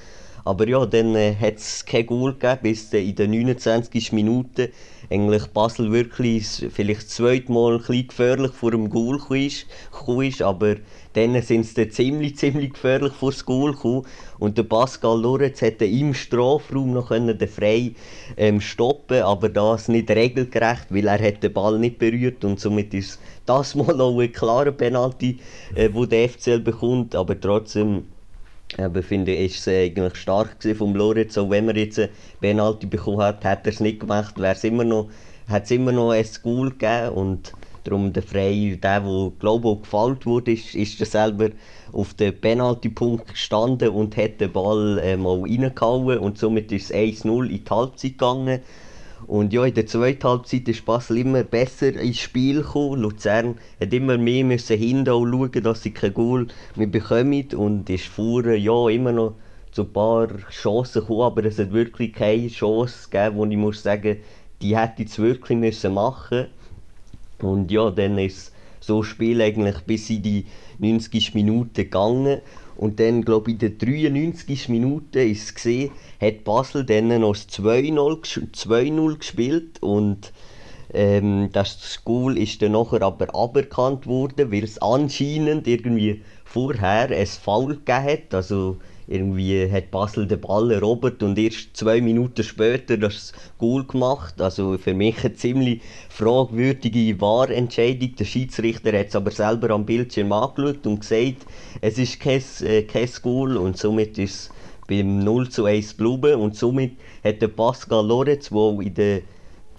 [0.45, 4.11] aber ja, dann äh, hat es kein Goal gegeben, bis äh, in den 29.
[4.11, 4.69] Minuten
[5.09, 10.75] eigentlich Basel wirklich vielleicht das zweite Mal ein gefährlich vor dem Goal ist, aber
[11.13, 14.05] dann sind sie ziemlich, ziemlich gefährlich vor das Goal gekommen
[14.43, 17.93] und der Pascal Lorenz hätte im Strafraum noch können den frei
[18.35, 22.93] ähm, stoppen aber das nicht regelgerecht, weil er hat den Ball nicht berührt und somit
[22.93, 25.39] ist das mal auch ein klarer Penalty,
[25.75, 28.03] äh, wo der FCL bekommt, aber trotzdem
[28.77, 32.09] aber finde ich, ist es eigentlich stark vom Lorenz, auch wenn er jetzt einen
[32.41, 35.09] Penalty bekommen hat, hat er es nicht gemacht, wäre es immer noch,
[35.47, 37.09] hat es immer noch ein Goal gegeben.
[37.09, 41.49] Und darum der Frey, der, der glaube ich gefällt wurde, ist, ist er selber
[41.93, 46.95] auf den Penaltypunkt gestanden und hat den Ball äh, mal reingehauen und somit ist es
[46.95, 48.59] 1-0 in die Halbzeit gegangen
[49.27, 53.01] und ja, in der zweiten Halbzeit ist Basel immer besser ins Spiel gekommen.
[53.01, 57.47] Luzern hat immer mehr müssen hinten schauen, dass sie kein Goal mehr bekommen.
[57.55, 59.35] Und ist vorher ja immer noch
[59.71, 63.81] zu ein paar Chancen gekommen, aber es hat wirklich keine Chance gegeben, wo ich muss
[63.81, 64.17] sagen,
[64.61, 66.47] die hätte es wirklich müssen machen
[67.39, 70.45] Und ja, dann ist so ein Spiel eigentlich bis in die
[70.79, 72.41] 90 Minuten gegangen.
[72.75, 74.69] Und dann, glaube ich, in der 93.
[74.69, 80.33] Minute ist es gesehen, hat Basel dann noch 2-0 gespielt und
[80.93, 87.25] ähm, das Goal ist dann nachher aber aberkannt worden, weil es anscheinend irgendwie vorher ein
[87.25, 88.33] Foul gegeben hat.
[88.33, 88.77] Also
[89.13, 94.41] irgendwie hat Basel den Ball erobert und erst zwei Minuten später das Goal gemacht.
[94.41, 98.15] Also für mich eine ziemlich fragwürdige Wahrentscheidung.
[98.15, 101.45] Der Schiedsrichter hat es aber selber am Bildschirm angeschaut und gesagt,
[101.81, 104.49] es ist kein, äh, kein Goal und somit ist es
[104.87, 109.21] beim 0 zu 1 geblieben und somit hat der Pascal Lorenz, der in der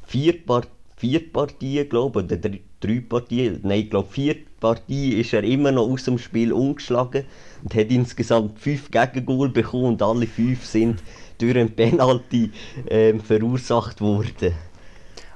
[0.07, 5.33] vier, Part vier Partien, glaube oder drei, drei Partien, nein, ich glaube vier Partien ist
[5.35, 7.25] er immer noch aus dem Spiel umgeschlagen
[7.64, 11.03] und hat insgesamt fünf Gegengol bekommen und alle fünf sind
[11.38, 12.53] durch einen Penalty
[12.87, 14.55] äh, verursacht worden.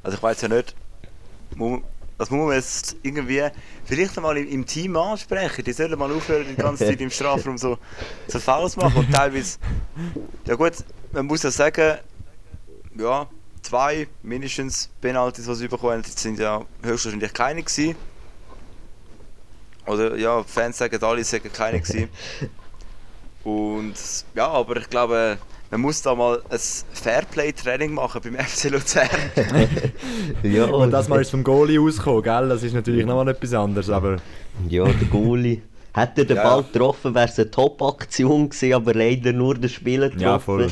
[0.03, 0.75] Also ich weiß ja nicht,
[2.19, 3.43] das muss man jetzt irgendwie
[3.85, 5.65] vielleicht einmal im, Team ansprechen.
[5.65, 7.79] Die sollen mal aufhören, die ganze Zeit im Strafraum so,
[8.27, 8.99] so Fouls machen.
[8.99, 9.59] Und teilweise,
[10.45, 10.73] ja gut,
[11.13, 11.99] man muss ja sagen,
[12.99, 13.27] ja,
[13.63, 17.97] zwei mindestens Penalties, die sie bekommen, sind ja höchstwahrscheinlich keine gewesen.
[19.89, 22.09] Oder ja, Fans sagen alle, es sagen keine gewesen.
[23.45, 23.95] Und
[24.35, 25.39] ja, aber ich glaube,
[25.71, 26.59] man muss da mal ein
[26.93, 29.09] Fairplay-Training machen beim FC Luzern.
[30.43, 32.49] ja, und das mal ist vom Goalie ausgekommen, gell?
[32.49, 34.17] Das ist natürlich noch mal etwas anderes, aber...
[34.69, 35.63] Ja, der Goalie...
[35.95, 39.69] Hätte er den ja, Ball getroffen, wäre es eine Top-Aktion gewesen, aber leider nur der
[39.69, 40.23] Spieler getroffen.
[40.23, 40.71] Ja, voll.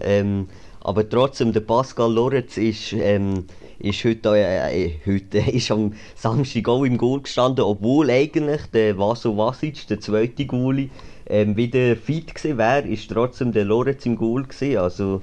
[0.00, 0.48] Ähm,
[0.80, 3.46] aber trotzdem, der Pascal Lorenz ist, ähm,
[3.78, 8.98] ist heute, äh, äh heute ist am Samstag auch im Goal gestanden, obwohl eigentlich der
[8.98, 10.90] Vaso Vasic, der zweite Goalie,
[11.28, 14.78] ähm, wieder fit gewesen wäre, ist trotzdem der Lorenz im Goal gewesen.
[14.78, 15.22] Also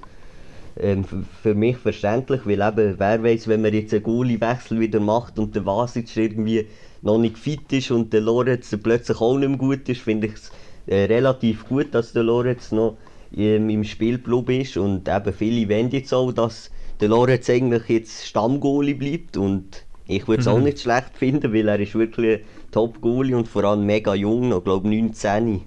[0.80, 1.06] ähm,
[1.42, 5.56] für mich verständlich, weil eben, wer weiß, wenn man jetzt einen Goalie-Wechsel wieder macht und
[5.56, 6.68] der Vasic irgendwie
[7.02, 10.34] noch nicht fit ist und der Lorenz plötzlich auch nicht mehr gut ist, finde ich
[10.34, 10.52] es
[10.88, 12.98] äh, relativ gut, dass der Lorenz noch
[13.36, 16.72] ähm, im Spielclub ist und eben viele wollen jetzt auch, dass
[17.04, 20.64] der Lorenz eigentlich jetzt Stammgoalie bleibt und ich würde es auch mhm.
[20.64, 24.64] nicht schlecht finden, weil er ist wirklich ein Top-Goalie und vor allem mega jung, noch
[24.64, 25.62] glaube 19.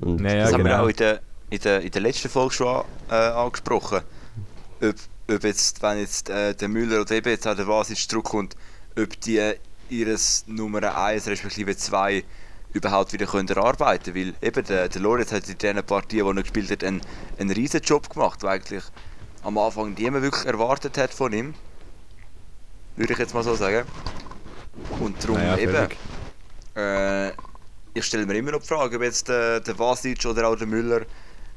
[0.00, 0.58] Und naja, das genau.
[0.58, 0.84] haben wir genau.
[0.84, 4.02] auch in der, in der, in der letzten Folge schon äh, angesprochen.
[4.82, 4.94] Ob,
[5.34, 8.54] ob jetzt, wenn jetzt äh, der Müller oder eben jetzt auch der Vasic zurückkommt,
[8.98, 9.56] ob die äh,
[9.88, 12.22] ihres Nummer 1 respektive 2
[12.74, 14.34] überhaupt wieder können erarbeiten können.
[14.40, 17.00] Weil eben der, der Lorenz hat in diesen Partien, die er gespielt hat, einen,
[17.38, 18.84] einen riesen Job gemacht, der eigentlich
[19.46, 21.54] am Anfang niemand wirklich erwartet hat von ihm.
[22.96, 23.86] Würde ich jetzt mal so sagen.
[24.98, 25.88] Und darum naja, eben.
[26.74, 27.30] Äh,
[27.94, 30.66] ich stelle mir immer noch die Frage, ob jetzt der, der Vasic oder auch der
[30.66, 31.02] Müller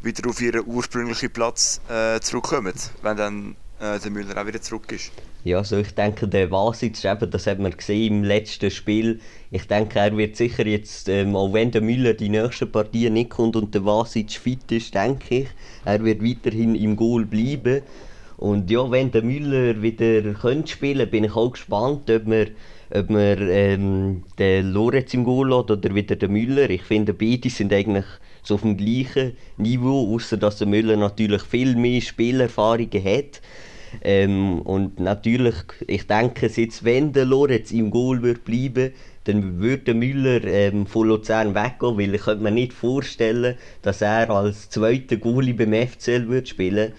[0.02, 2.76] wieder auf ihren ursprünglichen Platz äh, zurückkommen.
[3.02, 5.12] Wenn dann äh, der Müller auch wieder zurück ist.
[5.44, 9.22] Ja, also ich denke, der Vasic, eben, das hat man gesehen im letzten Spiel.
[9.52, 13.30] Ich denke, er wird sicher jetzt, ähm, auch wenn der Müller die nächste Partie nicht
[13.30, 15.48] kommt und der Vasic fit ist, denke ich,
[15.86, 17.82] er wird weiterhin im Goal bleiben.
[18.36, 22.48] Und ja, wenn der Müller wieder könnte spielen bin ich auch gespannt, ob wir,
[22.90, 26.70] ob wir ähm, den Lorenz im Goal hat oder wieder der Müller.
[26.70, 28.06] Ich finde, beide sind eigentlich
[28.44, 33.42] so auf dem gleichen Niveau, außer dass der Müller natürlich viel mehr Spielerfahrungen hat.
[34.04, 35.56] Ähm, und natürlich,
[35.88, 38.92] ich denke, jetzt, wenn der Lorenz im Goal wird bleiben
[39.30, 44.02] dann würde der Müller ähm, von Luzern weggehen, weil ich könnte mir nicht vorstellen, dass
[44.02, 46.94] er als zweiter Goalie beim FCL wird spielen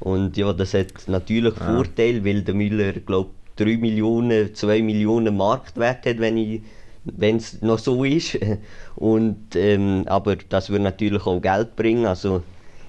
[0.00, 1.74] Und ja, das hat natürlich ja.
[1.74, 6.62] Vorteil, weil der Müller, glaube 3 Millionen, 2 Millionen Marktwert hat, wenn ich
[7.04, 8.38] wenn es noch so ist.
[8.96, 12.06] Und, ähm, aber das würde natürlich auch Geld bringen.
[12.06, 12.42] Also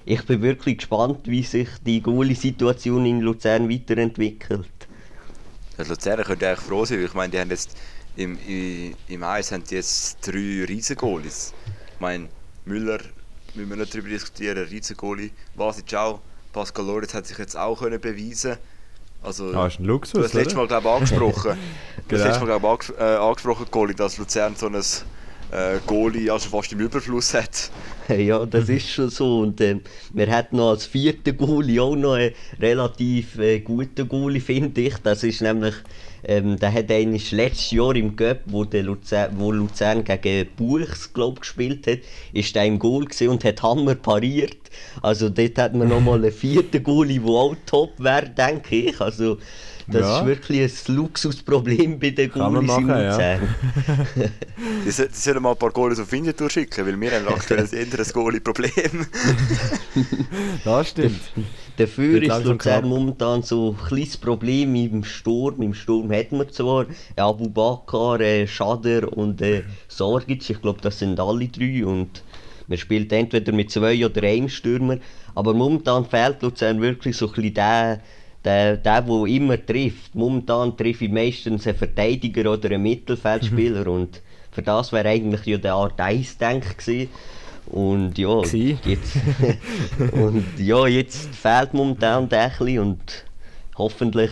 [0.04, 4.68] ich bin wirklich gespannt, wie sich die Goalie-Situation in Luzern weiterentwickelt.
[5.78, 7.76] Ja, Luzern könnte eigentlich froh sein, weil ich meine, die haben jetzt
[8.16, 8.38] im,
[9.08, 11.52] im, Eis haben die jetzt drei Riesengoalies.
[11.94, 12.28] Ich meine,
[12.64, 12.98] Müller,
[13.54, 16.20] müssen wir nicht darüber diskutieren, Riesengoalie, Vasic auch,
[16.52, 18.56] Pascal Lorenz hat sich jetzt auch können beweisen
[19.24, 21.56] also, ah, ist ein Luxus, du hast letztes Mal glaube angesprochen.
[22.08, 24.82] Du hast letztes Mal glaube anges äh, angesprochen, Goalie, dass Luzern so ein
[25.50, 27.70] äh, Goalie also fast im Überfluss hat.
[28.08, 29.40] Ja, das ist schon so.
[29.40, 29.80] Und äh,
[30.12, 34.98] wir hatten noch als vierten Goalie auch noch einen relativ äh, guten Goalie, finde ich.
[34.98, 35.74] Das ist nämlich,
[36.22, 41.40] ähm, der hat eigentlich letztes Jahr im Cup, wo, Luzern, wo Luzern gegen Buchs, glaube
[41.40, 42.00] gespielt hat,
[42.34, 44.58] ist er im Goal und hat Hammer pariert.
[45.00, 49.00] Also dort hat man nochmal einen vierten Goalie, der auch top wäre, denke ich.
[49.00, 49.38] Also,
[49.86, 50.18] das ja.
[50.20, 53.48] ist wirklich ein Luxusproblem bei den Goalies in Luzern.
[54.16, 54.26] Ja.
[54.84, 59.06] die, sollen mal ein paar Goalies auf Indien durchschicken, weil wir haben aktuell ein Goalie-Problem.
[60.64, 61.20] das stimmt.
[61.76, 65.60] Dafür ist Luzern momentan so ein kleines Problem im Sturm.
[65.60, 71.00] Im Sturm hätten wir zwar Abu Bakar, äh, Schader und äh, Sorgic, ich glaube das
[71.00, 72.22] sind alle drei und
[72.68, 74.98] man spielt entweder mit zwei oder einem Stürmer,
[75.34, 78.00] aber momentan fehlt Luzern wirklich so ein bisschen der
[78.44, 80.14] der, der, der immer trifft.
[80.14, 83.90] Momentan treffe ich meistens einen Verteidiger oder einen Mittelfeldspieler mhm.
[83.90, 87.10] und für das wäre eigentlich ja der Art Eisdenk gewesen.
[87.66, 88.84] Und ja, jetzt,
[90.12, 93.24] und ja, jetzt fehlt momentan der und
[93.76, 94.30] hoffentlich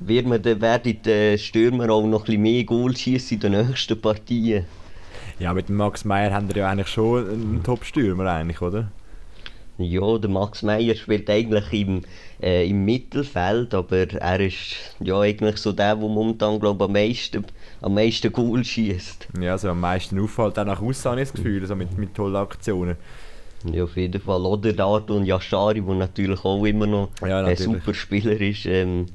[0.00, 4.00] wird man, werden die Stürmer auch noch ein bisschen mehr Goal schießen in den nächsten
[4.00, 4.64] Partien.
[5.38, 8.90] Ja, mit Max Meyer haben wir ja eigentlich schon einen Top-Stürmer eigentlich, oder?
[9.78, 12.02] Ja, der Max Meyer spielt eigentlich im,
[12.42, 17.44] äh, im Mittelfeld, aber er ist ja eigentlich so der, der momentan glaub, am meisten
[17.82, 19.28] am meisten Goal schießt.
[19.40, 22.96] Ja, also am meisten auffällt auch nach außen, das Gefühl, also mit, mit tollen Aktionen.
[23.64, 24.44] Ja, auf jeden Fall.
[24.44, 29.06] Oder Dart und Yashari, der natürlich auch immer noch ja, ein super Spieler ist, ähm,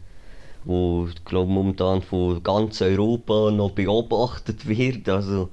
[0.63, 5.07] wo glaube momentan von ganz Europa noch beobachtet wird.
[5.09, 5.49] Also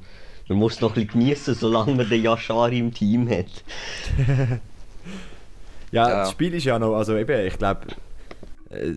[0.49, 3.47] man muss noch ein bisschen genießen, solange man den Yashari im Team hat.
[5.95, 7.83] Ja, ja, das Spiel ist ja noch, also eben, ich glaube,
[8.71, 8.95] äh,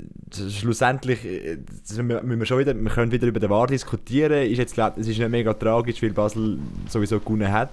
[0.50, 1.58] schlussendlich äh,
[1.96, 4.50] müssen wir schon wieder, wir können wieder über den War diskutieren.
[4.50, 6.58] Ist jetzt, glaub, es ist nicht mega tragisch, weil Basel
[6.90, 7.70] sowieso gewonnen hat.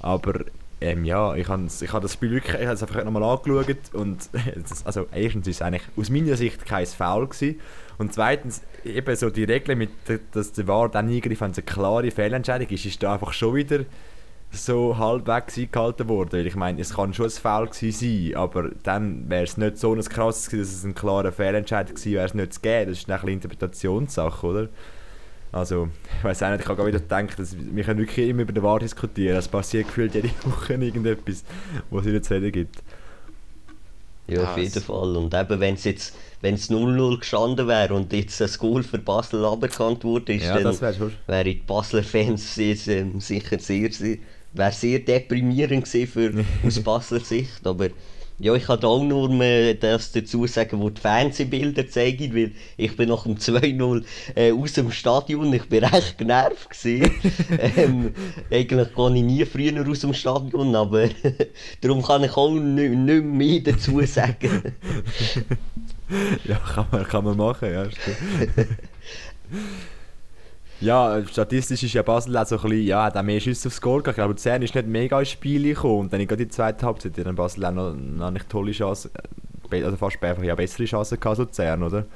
[0.00, 0.44] Aber
[0.82, 4.28] ähm, ja, ich habe ich hab das Spiel wirklich ich es einfach nochmal angeschaut und
[4.68, 7.58] das, also erstens ist es eigentlich aus meiner Sicht kein Foul gewesen
[7.96, 9.90] und zweitens eben so die Regel mit,
[10.32, 13.56] dass der War dann eingreift, wenn es eine klare Fehlentscheidung ist, ist da einfach schon
[13.56, 13.80] wieder
[14.50, 16.46] so halbwegs eingehalten worden.
[16.46, 20.00] Ich meine, es kann schon ein Foul sein, aber dann wäre es nicht so ein
[20.02, 22.90] krasses gewesen, dass es ein klarer Fehlentscheid gewesen wäre, es nicht zu geben.
[22.90, 24.68] Das ist eine Interpretationssache, oder?
[25.52, 28.42] Also, ich weiß auch nicht, ich habe gerade wieder gedacht, dass wir können wirklich immer
[28.42, 29.36] über den Wahr diskutieren.
[29.36, 31.44] Es passiert gefühlt jede Woche irgendetwas,
[31.90, 32.76] was es nicht zu reden gibt.
[34.26, 35.16] Ja, auf jeden Fall.
[35.16, 38.98] Und eben, wenn es jetzt wenn es 0-0 gestanden wäre und jetzt ein Goal für
[38.98, 40.78] Basel aberkannt wurde, ist, ja, dann
[41.26, 44.18] wären die Basler Fans ähm, sicher sehr, sehr
[44.58, 47.66] wäre sehr deprimierend gewesen für, aus Basler Sicht.
[47.66, 47.88] Aber
[48.40, 52.96] ja, ich kann auch nur mehr das dazu sagen, wo die Fernsehbilder zeigen, weil ich
[52.96, 54.04] bin nach dem 2-0
[54.36, 58.14] äh, aus dem Stadion, ich bin recht genervt ähm,
[58.50, 61.08] eigentlich gehe ich nie früher aus dem Stadion, aber
[61.80, 64.72] darum kann ich auch nicht, nicht mehr dazu sagen.
[66.44, 67.88] ja, kann man, kann man machen, ja.
[70.80, 73.80] Ja, statistisch ist ja Basel auch so ein bisschen, ja, hat auch mehr Schüsse aufs
[73.80, 74.18] Goal gehabt.
[74.18, 76.00] Aber Luzern ist nicht mega ins Spiel gekommen.
[76.00, 79.10] Und dann in die zweite Halbzeit hat Basel auch noch, noch nicht tolle Chancen,
[79.70, 82.06] also fast einfach ja, bessere Chancen gehabt als Luzern, oder?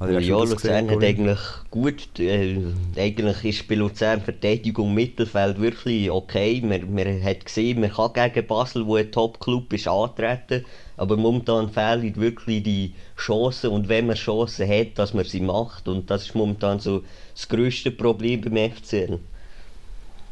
[0.00, 1.38] Also, ja, das Luzern gesehen, hat eigentlich
[1.72, 2.56] gut, äh,
[2.96, 6.60] eigentlich ist bei Luzern Verteidigung Mittelfeld wirklich okay.
[6.64, 10.64] Man, man hat gesehen, man kann gegen Basel, wo ein Top-Club ist, antreten.
[10.96, 15.88] Aber momentan fehlen wirklich die Chancen und wenn man Chancen hat, dass man sie macht.
[15.88, 17.02] Und das ist momentan so
[17.38, 19.20] das grösste Problem beim FCL.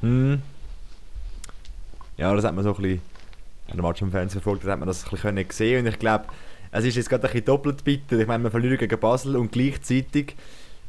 [0.00, 0.42] Hm.
[2.16, 3.00] Ja, das hat man so ein bisschen,
[3.68, 6.00] wenn Match im Fernsehen verfolgt hat, hat man das ein bisschen können sehen und ich
[6.00, 6.24] glaube,
[6.72, 8.18] es ist jetzt gerade ein bisschen doppelt bitter.
[8.18, 10.34] Ich meine, wir verlieren gegen Basel und gleichzeitig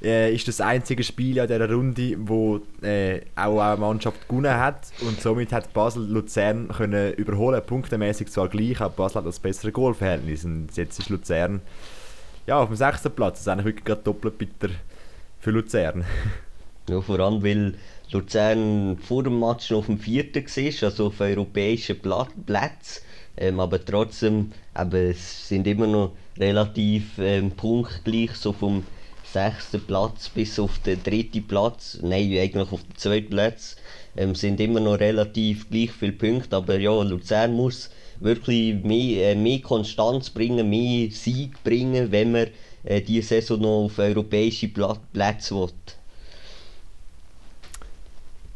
[0.01, 4.91] äh, ist das einzige Spiel in dieser Runde, wo äh, auch eine Mannschaft gewonnen hat
[5.01, 9.71] und somit hat Basel Luzern können überholen, punktemäßig zwar gleich, aber Basel hat das bessere
[9.71, 11.61] Goalverhältnis und jetzt ist Luzern
[12.47, 13.33] ja, auf dem sechsten Platz.
[13.35, 14.69] Das ist eigentlich wirklich gerade doppelt bitter
[15.47, 16.03] für Luzern.
[16.89, 17.73] Ja, vor allem, weil
[18.11, 23.01] Luzern vor dem Match noch auf dem vierten war, also auf europäischen Plätzen.
[23.35, 28.85] Ähm, aber trotzdem, eben, es sind immer noch relativ ähm, punktgleich, so vom
[29.25, 31.99] sechsten Platz bis auf den dritten Platz.
[32.01, 33.75] Nein, eigentlich auf den zweiten Platz.
[34.15, 36.55] Ähm, sind immer noch relativ gleich viele Punkte.
[36.55, 37.89] Aber ja, Luzern muss
[38.21, 42.47] wirklich mehr, äh, mehr Konstanz bringen, mehr Sieg bringen, wenn man
[42.87, 45.69] äh, diese Saison noch auf europäische Plätze will.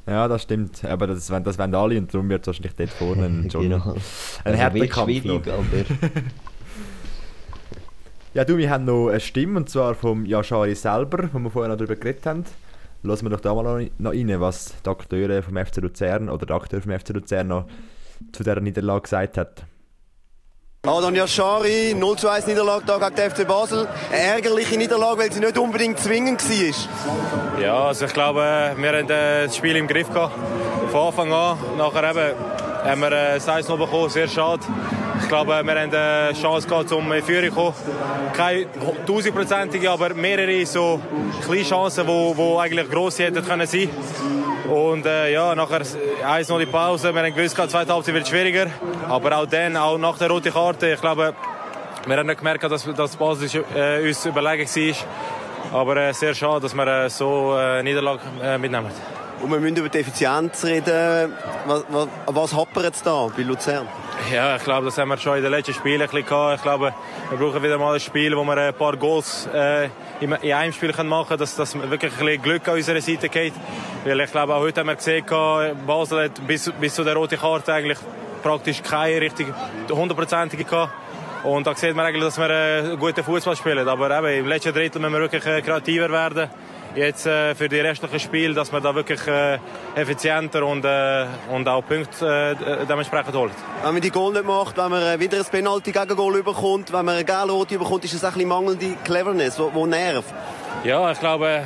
[0.07, 0.83] Ja, das stimmt.
[0.83, 3.75] Aber das, das wollen alle und darum wird es wahrscheinlich dort vorne ein, schon Genau.
[3.93, 4.01] ein
[4.43, 5.41] Also harter wird Kampf noch.
[8.33, 11.69] Ja, du, wir haben noch eine Stimme und zwar vom Yashari selber, wo wir vorher
[11.69, 12.45] noch darüber geredet haben.
[13.03, 16.45] Lassen wir doch da mal noch- noch rein, was die Akteure vom FC Luzern oder
[16.45, 17.65] der Akteur vom FC Luzern noch
[18.31, 19.63] zu dieser Niederlage gesagt hat.
[20.83, 23.87] Adon Yashari, 0 zu 1 Niederlage gegen den FC Basel.
[24.11, 27.61] Eine ärgerliche Niederlage, weil sie nicht unbedingt zwingend war.
[27.61, 30.33] Ja, also ich glaube, wir haben äh, das Spiel im Griff gehabt.
[30.91, 31.57] Von Anfang an.
[31.77, 32.35] Nachher eben,
[32.83, 34.63] haben wir äh, das 1-0 bekommen, sehr schade.
[35.19, 37.73] Ich glaube, wir haben eine Chance gehabt, um in Führung zu kommen.
[38.33, 38.65] Keine
[39.05, 41.01] tausendprozentige, aber mehrere so
[41.45, 43.89] kleine Chancen, die wo eigentlich grosse hätten können sein.
[44.69, 47.13] Und äh, ja, nachher 1-0 die Pause.
[47.13, 48.67] Wir haben gewusst, die zweite Halbzeit wird schwieriger.
[49.09, 51.33] Aber auch dann, auch nach der roten Karte, ich glaube,
[52.05, 55.79] wir haben nicht gemerkt, dass, dass Basel äh, uns überlegen war.
[55.81, 58.91] Aber äh, sehr schade, dass wir äh, so äh, Niederlage äh, mitnehmen.
[59.41, 61.33] Und wir müssen über die Effizienz reden.
[61.65, 63.87] Was, was, was hapert es da bei Luzern?
[64.31, 66.57] Ja, ich glaube, das haben wir schon in den letzten Spielen ein bisschen gehabt.
[66.57, 66.93] Ich glaube,
[67.29, 69.85] wir brauchen wieder mal ein Spiel, wo wir ein paar Goals äh,
[70.19, 73.29] in in einem Spiel machen können, dass, dass wirklich ein bisschen Glück an unserer Seite
[73.29, 73.53] geht.
[74.05, 75.25] Weil ich glaube, auch heute haben wir gesehen,
[75.87, 77.97] Basel hat bis, bis zu der roten Karte eigentlich
[78.43, 79.47] praktisch keine richtig
[79.89, 80.93] hundertprozentige gehabt.
[81.43, 83.87] Und da sieht man eigentlich, dass wir äh, guten Fußball spielen.
[83.87, 86.49] Aber eben, im letzten Drittel müssen wir wirklich äh, kreativer werden.
[86.95, 89.59] Jetzt äh, für die restlichen Spiele, dass wir da wirklich äh,
[89.95, 93.51] effizienter und, äh, und auch Punkte äh, dementsprechend holen.
[93.81, 96.91] Wenn man die Goal nicht macht, wenn man äh, wieder ein Penalty gegen Goal überkommt,
[96.91, 100.33] wenn man eine gelbe Rote überkommt, ist das ein bisschen mangelnde Cleverness, wo, wo nervt.
[100.83, 101.63] Ja, ich glaube,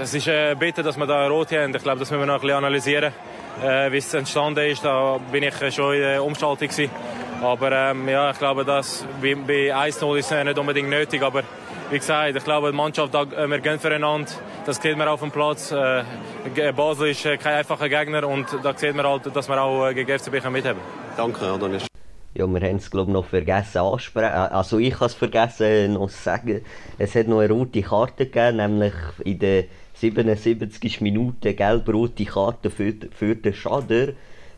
[0.00, 1.74] es ist äh, bitter, dass wir da rot haben.
[1.74, 3.12] Ich glaube, das müssen wir noch ein bisschen analysieren,
[3.62, 4.82] äh, wie es entstanden ist.
[4.82, 6.90] Da bin ich schon in der Umschaltung gewesen.
[7.42, 11.22] Aber ähm, ja, ich glaube, dass bei, bei 1-0 ist es nicht unbedingt nötig.
[11.22, 11.42] Aber
[11.92, 14.30] wie gesagt, ich glaube, die Mannschaft, äh, wir gehen füreinander.
[14.64, 15.72] Das sieht man auf dem Platz.
[15.72, 16.04] Äh,
[16.74, 19.94] Basel ist äh, kein einfacher Gegner und da sieht man halt, dass wir auch äh,
[19.94, 20.80] gegen FCB mithaben
[21.16, 21.88] Danke, Adon Yashari.
[22.34, 24.32] Ja, wir haben es glaube noch vergessen ansprechen.
[24.32, 26.62] Also ich habe es vergessen äh, noch zu sagen.
[26.98, 31.02] Es hat noch eine rote Karte gegeben, nämlich in der 77.
[31.02, 34.14] Minute gelb-rote Karte für, für den Schader.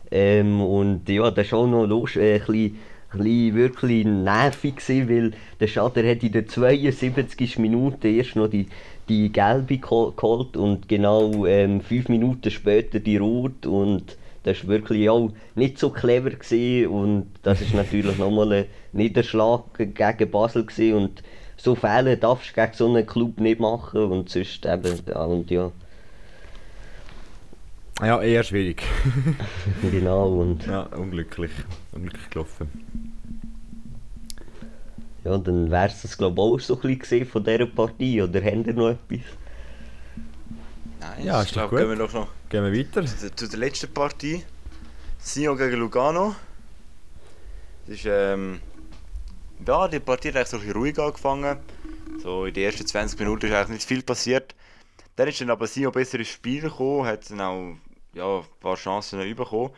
[0.09, 2.79] Ähm, und ja, das war auch noch los, äh, ein bisschen,
[3.17, 7.59] bisschen wirklich nervig gewesen, weil der Schader hat in der 72.
[7.59, 8.67] Minute erst noch die,
[9.09, 14.69] die gelbe gehol- geholt und genau ähm, fünf Minuten später die rot und das war
[14.69, 20.65] wirklich auch nicht so clever gewesen und das ist natürlich nochmal ein Niederschlag gegen Basel
[20.65, 21.23] gewesen und
[21.57, 25.49] so Fehler darfst du gegen so einen Club nicht machen und sonst eben, ja, und
[25.49, 25.71] ja,
[28.01, 28.83] Ja, eher schwierig.
[29.91, 31.51] genau und ja, unglücklich.
[31.93, 32.67] Unglücklich gelaufen.
[35.25, 38.41] Ja, dann wäre es das glaube ich auch so ein bisschen von dieser Partie oder
[38.41, 39.25] haben ihr noch etwas?
[40.99, 43.05] Nein, Ja, ich glaube, gehen wir doch noch Gehen wir weiter.
[43.05, 44.43] zu, der- zu der letzten Partie.
[45.19, 46.35] Sion gegen Lugano.
[47.87, 48.59] Das ist, ähm,
[49.65, 51.57] ja, die Partie hat eigentlich so ein bisschen ruhig angefangen.
[52.21, 54.55] So in den ersten 20 Minuten ist eigentlich nicht viel passiert.
[55.15, 57.75] Dann ist dann aber Sion besser ins Spiel gekommen, hat dann auch
[58.13, 59.71] ja, ein paar Chancen bekommen.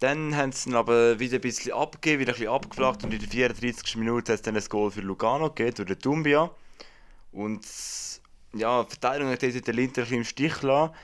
[0.00, 3.18] Dann haben sie dann aber wieder ein bisschen abgegeben, wieder ein bisschen abgeflacht und in
[3.18, 3.96] der 34.
[3.96, 6.50] Minute hat es dann ein Goal für Lugano gegeben, durch den Dumbia.
[7.32, 7.66] Und
[8.54, 10.94] ja, die Verteidigung hat den Linter ein bisschen im Stich gelassen.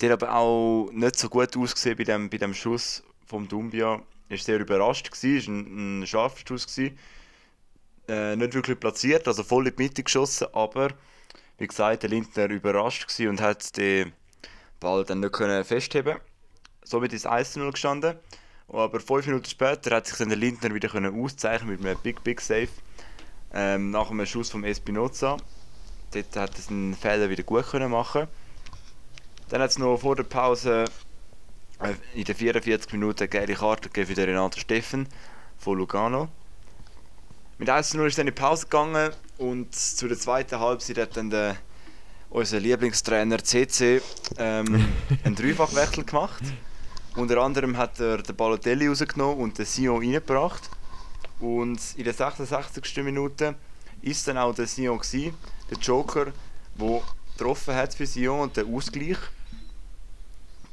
[0.00, 4.00] Der hat aber auch nicht so gut ausgesehen bei dem, bei dem Schuss vom Dumbia.
[4.28, 6.66] Er war sehr überrascht, es war ein, ein scharfer Schuss.
[6.66, 6.98] Gewesen.
[8.06, 10.90] Äh, nicht wirklich platziert, also voll in die Mitte geschossen, aber
[11.56, 14.12] wie gesagt, der Lindner überrascht gewesen und hat den
[14.78, 16.18] Ball dann nicht können festheben
[16.84, 18.18] Somit ist es 1-0 gestanden.
[18.68, 22.24] Aber fünf Minuten später hat sich dann der Lindner wieder können auszeichnen mit einem Big
[22.24, 22.68] Big Save.
[23.52, 25.36] Ähm, nach einem Schuss vom Espinoza.
[26.12, 28.26] Dort hat er einen Fehler wieder gut können machen.
[29.48, 30.86] Dann hat es noch vor der Pause
[31.80, 35.08] äh, in den 44 Minuten eine geile Karte gegeben für den Renato Steffen
[35.58, 36.28] von Lugano.
[37.58, 41.30] Mit 1-0 ist dann in die Pause gegangen und zu der zweiten Halbzeit hat dann
[41.30, 41.56] der,
[42.30, 44.02] unser Lieblingstrainer CC
[44.38, 44.88] ähm,
[45.24, 46.42] einen Dreifachwechsel gemacht.
[47.16, 50.68] Unter anderem hat er den Balotelli rausgenommen und den Sion reingebracht.
[51.38, 52.96] Und in der 66.
[53.04, 53.54] Minute
[54.02, 55.34] ist dann auch der Sion gewesen,
[55.70, 56.26] der Joker,
[56.74, 57.02] der
[57.36, 59.18] getroffen hat für Sion und der Ausgleich.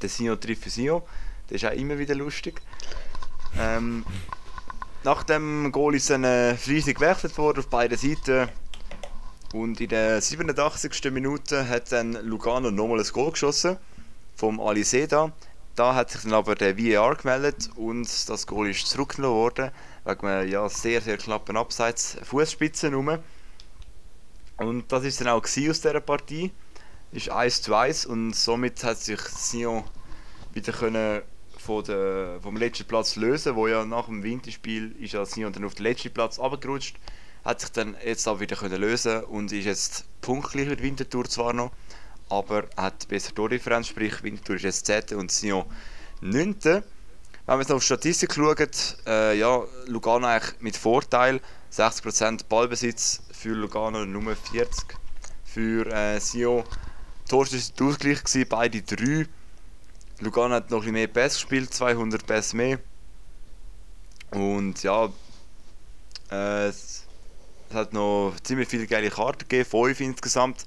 [0.00, 1.02] Der Sion trifft für Sion.
[1.48, 2.60] Das ist auch immer wieder lustig.
[3.58, 4.04] Ähm,
[5.04, 8.48] nach dem Goal ist dann äh, gewechselt worden auf beiden Seiten.
[9.52, 11.10] Und in der 87.
[11.12, 13.76] Minute hat dann Lugano nochmal ein Goal geschossen
[14.34, 15.32] vom Ali Seda.
[15.74, 19.70] Da hat sich dann aber der VAR gemeldet und das Goal ist zurückgenommen worden
[20.04, 23.18] wegen einem ja, sehr sehr knappen Abseits Fußspitzen rum.
[24.58, 26.52] Und das ist dann auch aus dieser Partie.
[27.10, 29.84] Ist 1 zu 1 und somit hat sich Sion
[30.52, 31.22] wieder können
[31.56, 35.64] von der, vom letzten Platz lösen, wo ja nach dem Winterspiel ist ja Sion dann
[35.64, 36.96] auf den letzten Platz abgerutscht,
[37.44, 41.52] hat sich dann jetzt aber wieder können lösen und ist jetzt punktgleich mit Winterthur zwar
[41.52, 41.70] noch,
[42.32, 45.18] aber hat besser Tordifferenz, sprich Winterthur ist jetzt 10.
[45.18, 45.66] und Sion
[46.22, 46.56] 9.
[46.64, 46.82] Wenn
[47.46, 48.70] wir jetzt auf Statistik schauen,
[49.06, 54.96] äh, ja, Lugano eigentlich mit Vorteil, 60% Ballbesitz für Lugano, Nummer 40
[55.44, 56.64] für äh, Sion.
[57.28, 59.26] Tor war Ausgleich, beide drei.
[60.20, 62.78] Lugano hat noch ein bisschen mehr Pass gespielt, 200 Pass mehr.
[64.30, 65.10] Und ja,
[66.30, 67.04] äh, es
[67.74, 70.64] hat noch ziemlich viele geile Karten gegeben, 5 insgesamt.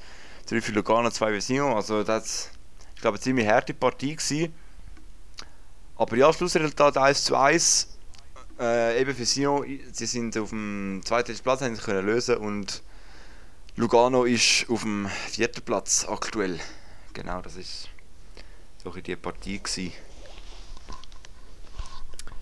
[0.47, 1.73] 3 für Lugano, 2 für Sion.
[1.73, 2.51] Also das
[2.95, 4.53] ich glaube, eine ziemlich harte Partie gewesen.
[5.97, 7.97] Aber ja, Schlussresultat 1 zu 1.
[8.60, 12.84] Äh, eben für Sion, sie sind auf dem zweiten Platz, haben sie können lösen und
[13.75, 16.60] Lugano ist auf dem vierten Platz aktuell.
[17.13, 17.89] Genau, das ist
[18.81, 19.91] so die Partie gewesen.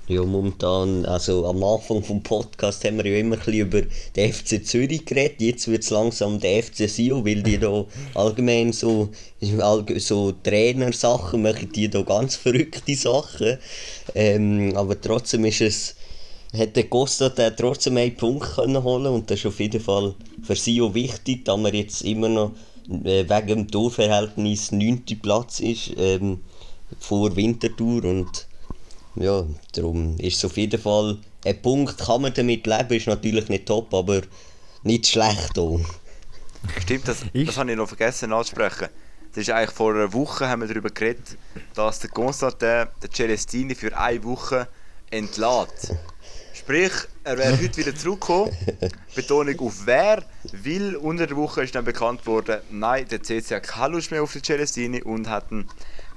[0.05, 3.81] Ja, momentan, also am Anfang vom Podcast haben wir ja immer ein bisschen über
[4.17, 5.39] den FC Zürich geredet.
[5.39, 11.71] Jetzt wird es langsam der FC Sio, weil die da allgemein so, so Trainersachen machen,
[11.71, 13.57] die da ganz verrückte Sachen.
[14.13, 15.95] Ähm, aber trotzdem ist es,
[16.51, 20.15] hat der Costa der trotzdem einen Punkt können holen und das ist auf jeden Fall
[20.41, 22.51] für Sio wichtig, da man jetzt immer noch
[23.05, 25.05] äh, wegen dem Torverhältnis 9.
[25.21, 26.41] Platz ist ähm,
[26.99, 28.47] vor Winterthur und
[29.15, 33.49] ja, darum ist es auf jeden Fall ein Punkt, kann man damit leben, ist natürlich
[33.49, 34.21] nicht top, aber
[34.83, 35.79] nicht schlecht auch.
[36.81, 38.87] Stimmt, das, das habe ich noch vergessen anzusprechen.
[39.33, 41.37] Das ist eigentlich vor einer Woche haben wir darüber geredet,
[41.73, 44.67] dass der Constantin der Celestini für eine Woche
[45.09, 45.97] entlädt.
[46.53, 46.91] Sprich,
[47.23, 48.55] er wäre heute wieder zurückgekommen.
[49.15, 53.63] Betonung auf wer, weil unter der Woche ist dann bekannt worden, nein, der CC hat
[53.63, 55.67] keine Lust mehr auf den Celestini und hat ihn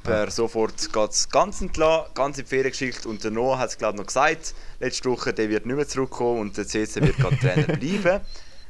[0.06, 3.06] per sofort ganz, ganz entlassen, ganz in die Ferien geschickt.
[3.06, 6.40] Und der Noah hat es glaube noch gesagt, letzte Woche, der wird nicht mehr zurückkommen
[6.40, 8.20] und der CC wird gerade Trainer bleiben.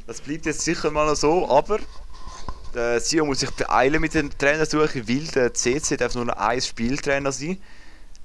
[0.07, 1.79] Das bleibt jetzt sicher mal noch so, aber
[2.75, 6.61] der Sion muss sich beeilen mit der Trainersuche, weil der CC darf nur noch ein
[6.61, 7.59] Spieltrainer sein.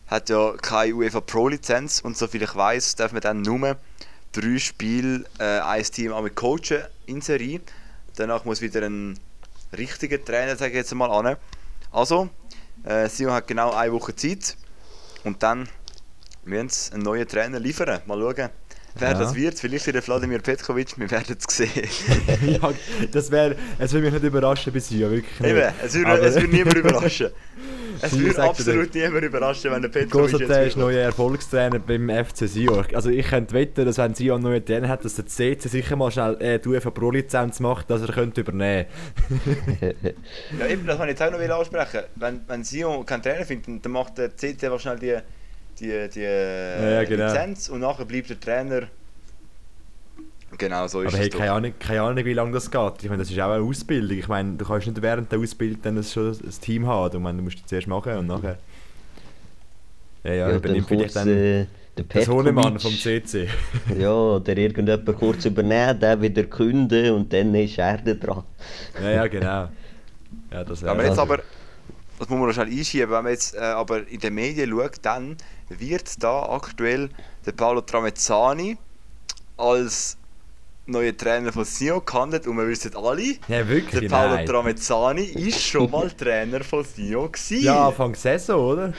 [0.07, 3.77] Hat ja keine UEFA Pro Lizenz und soviel ich weiß, darf man dann nur
[4.31, 7.59] drei Spiele äh, ein Team auch mit coachen in Serie.
[8.15, 9.19] Danach muss wieder ein
[9.77, 11.35] richtiger Trainer, sage ich jetzt mal, an.
[11.91, 12.29] Also,
[12.83, 14.57] äh, Sion hat genau eine Woche Zeit
[15.23, 15.67] und dann
[16.43, 18.01] müssen sie einen neuen Trainer liefern.
[18.05, 18.49] Mal schauen,
[18.99, 19.17] wer Ja.
[19.19, 19.59] das wird.
[19.59, 21.69] Vielleicht wieder Vladimir Petkovic, wir werden es sehen.
[22.47, 22.71] ja,
[23.11, 25.49] das wäre, es würde mich nicht überraschen bis hier, wirklich nicht.
[25.51, 27.29] Eben, es würde, Aber- es würde niemand überraschen.
[28.03, 32.83] Es würde absolut niemand überraschen, wenn der Petkovic jetzt ist neuer Erfolgstrainer beim FC Sion.
[32.93, 36.09] Also ich könnte wetten, dass wenn Sion neuen Trainer hat, dass der CC sicher mal
[36.09, 38.85] schnell äh, die UEFA Pro Lizenz macht, dass er könnte übernehmen.
[40.59, 42.01] Ja, eben, das wollte ich jetzt auch noch will ansprechen.
[42.15, 45.17] Wenn, wenn Sion keinen Trainer findet, dann macht der CC wahrscheinlich die,
[45.81, 47.27] die, die Ja, genau.
[47.27, 48.87] Lizenz und nachher bleibt der Trainer.
[50.57, 51.19] Genau, so ist Aber es.
[51.23, 51.39] hey, doch.
[51.39, 52.93] keine Ahnung, keine Ahnung, wie lange das geht.
[53.03, 54.17] Ich meine, das ist auch eine Ausbildung.
[54.17, 57.15] Ich meine, du kannst nicht während der Ausbildung dann schon ein Team haben.
[57.15, 58.59] Ich meine, du musst es zuerst machen und nachher.
[60.23, 61.65] Ja, ja, dann übernimmt vielleicht kurz, dann äh,
[61.97, 62.81] der das Hohnemann Petkovic.
[62.81, 63.47] vom CC.
[63.97, 68.43] Ja, oder irgendjemand kurz übernehmen, der wieder künden und dann ist er da dran.
[69.01, 69.69] ja, ja, genau.
[70.51, 71.39] Ja, das Wenn man wäre jetzt aber,
[72.19, 75.37] das muss man schnell einschieben, wenn man jetzt äh, aber in den Medien schaut, dann
[75.79, 77.09] wird da aktuell
[77.45, 78.77] der Paolo Tramezzani
[79.57, 80.17] als
[80.87, 84.45] neuen Trainer von Sion gehandelt und wir wissen alle, Ja, wirklich, der Paolo nein.
[84.45, 87.63] Tramezzani ist schon mal Trainer von Sion gewesen.
[87.63, 88.93] Ja, Anfang Saison, oder?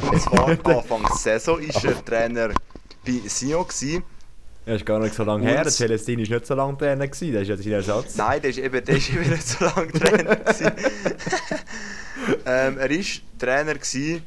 [0.00, 2.50] Und zwar Anfang Saison ist er Trainer
[3.04, 4.04] bei Sion gewesen.
[4.64, 5.62] Ja, ist gar nicht so lange Und- her.
[5.64, 7.08] Der Celestin war nicht so lange Trainer.
[7.08, 7.32] Gewesen.
[7.32, 8.14] Das ist ja sein Ersatz.
[8.14, 10.38] Nein, der ist eben, der ist eben nicht so lange Trainer
[12.46, 14.22] ähm, er ist Trainer gewesen,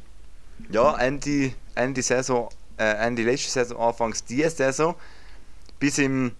[0.70, 4.94] ja, Ende, Ende Saison, äh, Ende letzte Saison, Anfangs diese Saison,
[5.78, 6.32] bis im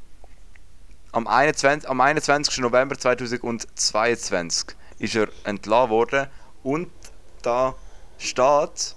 [1.13, 2.59] am 21, am 21.
[2.59, 6.27] November 2022 ist er entlassen worden
[6.63, 6.91] und
[7.43, 7.75] da
[8.19, 8.97] steht,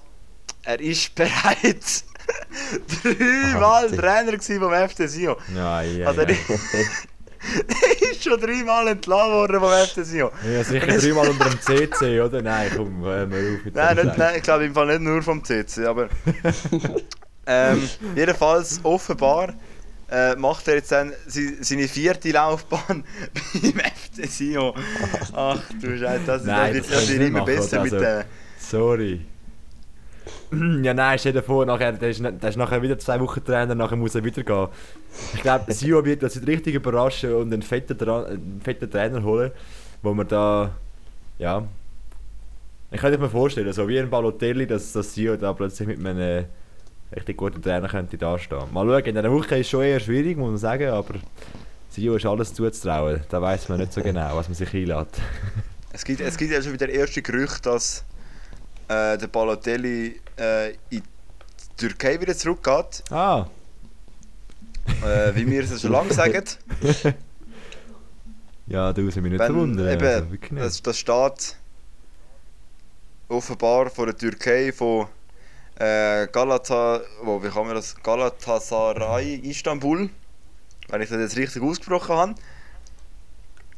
[0.63, 2.03] er ist bereits
[3.03, 3.89] dreimal.
[3.89, 5.35] Trainer vom FC Sion.
[5.55, 6.35] Ja, ja, Also, ja.
[8.19, 10.31] ist schon dreimal entlassen worden vom FC Sion.
[10.51, 12.41] ja sicher dreimal unter dem CC, oder?
[12.41, 15.01] Nein, komm, hör mal auf mit Nein, dem nicht, nein, ich glaube im Fall nicht
[15.01, 16.09] nur vom CC, aber
[17.45, 19.53] ähm, jedenfalls offenbar
[20.11, 23.03] äh, macht er jetzt dann seine vierte Laufbahn
[23.53, 24.73] beim FC Sion.
[25.33, 27.83] Ach du Scheiße, das, Nein, das das wird ja nicht immer besser oder?
[27.83, 28.23] mit Also- den...
[28.59, 29.21] Sorry.
[30.83, 33.75] Ja, nein, stell dir vor, nachher, der, ist, der ist nachher wieder zwei Wochen Trainer,
[33.75, 34.67] nachher muss er wieder gehen.
[35.33, 39.51] Ich glaube, Sio wird das richtig überraschen und einen fetten, Tra einen fetten Trainer holen,
[40.01, 40.71] wo man da,
[41.37, 41.63] ja,
[42.91, 46.45] ich könnte mir vorstellen, so wie ein Balotelli, dass, dass Sio da plötzlich mit einem
[47.15, 48.63] richtig guten Trainer könnte dastehen.
[48.71, 51.15] Mal schauen, in dieser Woche ist es schon eher schwierig, muss man sagen, aber
[51.89, 53.21] Sio ist alles zuzutrauen.
[53.29, 55.07] Da weiß man nicht so genau, was man sich einlädt.
[55.91, 58.03] Es gibt, es gibt ja schon wieder erste Gerüchte, dass
[58.89, 61.03] äh, der Balotelli äh, in die
[61.77, 63.03] Türkei wieder zurückgeht.
[63.11, 63.47] Ah,
[65.03, 66.43] Äh, wie wir es schon lange sagen.
[68.67, 69.87] ja, da muss ich mich nicht Wenn, verwundern.
[69.87, 70.51] eben, also, nicht.
[70.57, 71.55] das, das steht
[73.27, 75.07] offenbar von der Türkei, von
[75.75, 77.95] äh, Galata, wo, wie kann man das?
[78.01, 80.09] Galatasaray Istanbul,
[80.89, 82.35] wenn ich das jetzt richtig ausgesprochen habe.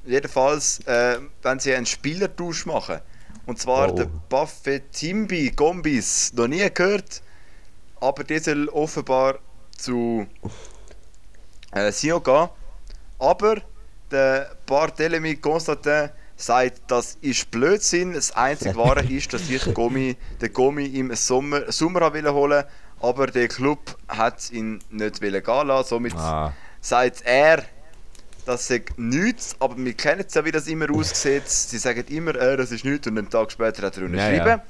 [0.05, 2.99] Jedenfalls, äh, wenn sie einen Spielertausch machen.
[3.45, 3.95] Und zwar Oh.
[3.95, 7.21] der Buffetimbi Gombis, noch nie gehört,
[7.99, 9.39] aber der soll offenbar
[9.77, 10.27] zu
[11.71, 12.49] äh, Sion gehen.
[13.19, 13.61] Aber
[14.09, 18.13] der Barthélemy Constantin sagt, das ist Blödsinn.
[18.13, 22.63] Das einzige Wahre ist, dass ich Gomi, den Gomi im Sommer, Sommer wollte holen
[23.03, 25.89] aber der Club hat ihn nicht gehen lassen.
[25.89, 26.53] Somit Ah.
[26.81, 27.63] sagt er,
[28.51, 31.47] das sei nichts, aber wir kennen es ja, wie das immer aussieht.
[31.47, 34.47] Sie sagen immer, äh, das ist nichts und einen Tag später hat er Ja, unterschrieben.
[34.47, 34.61] ja.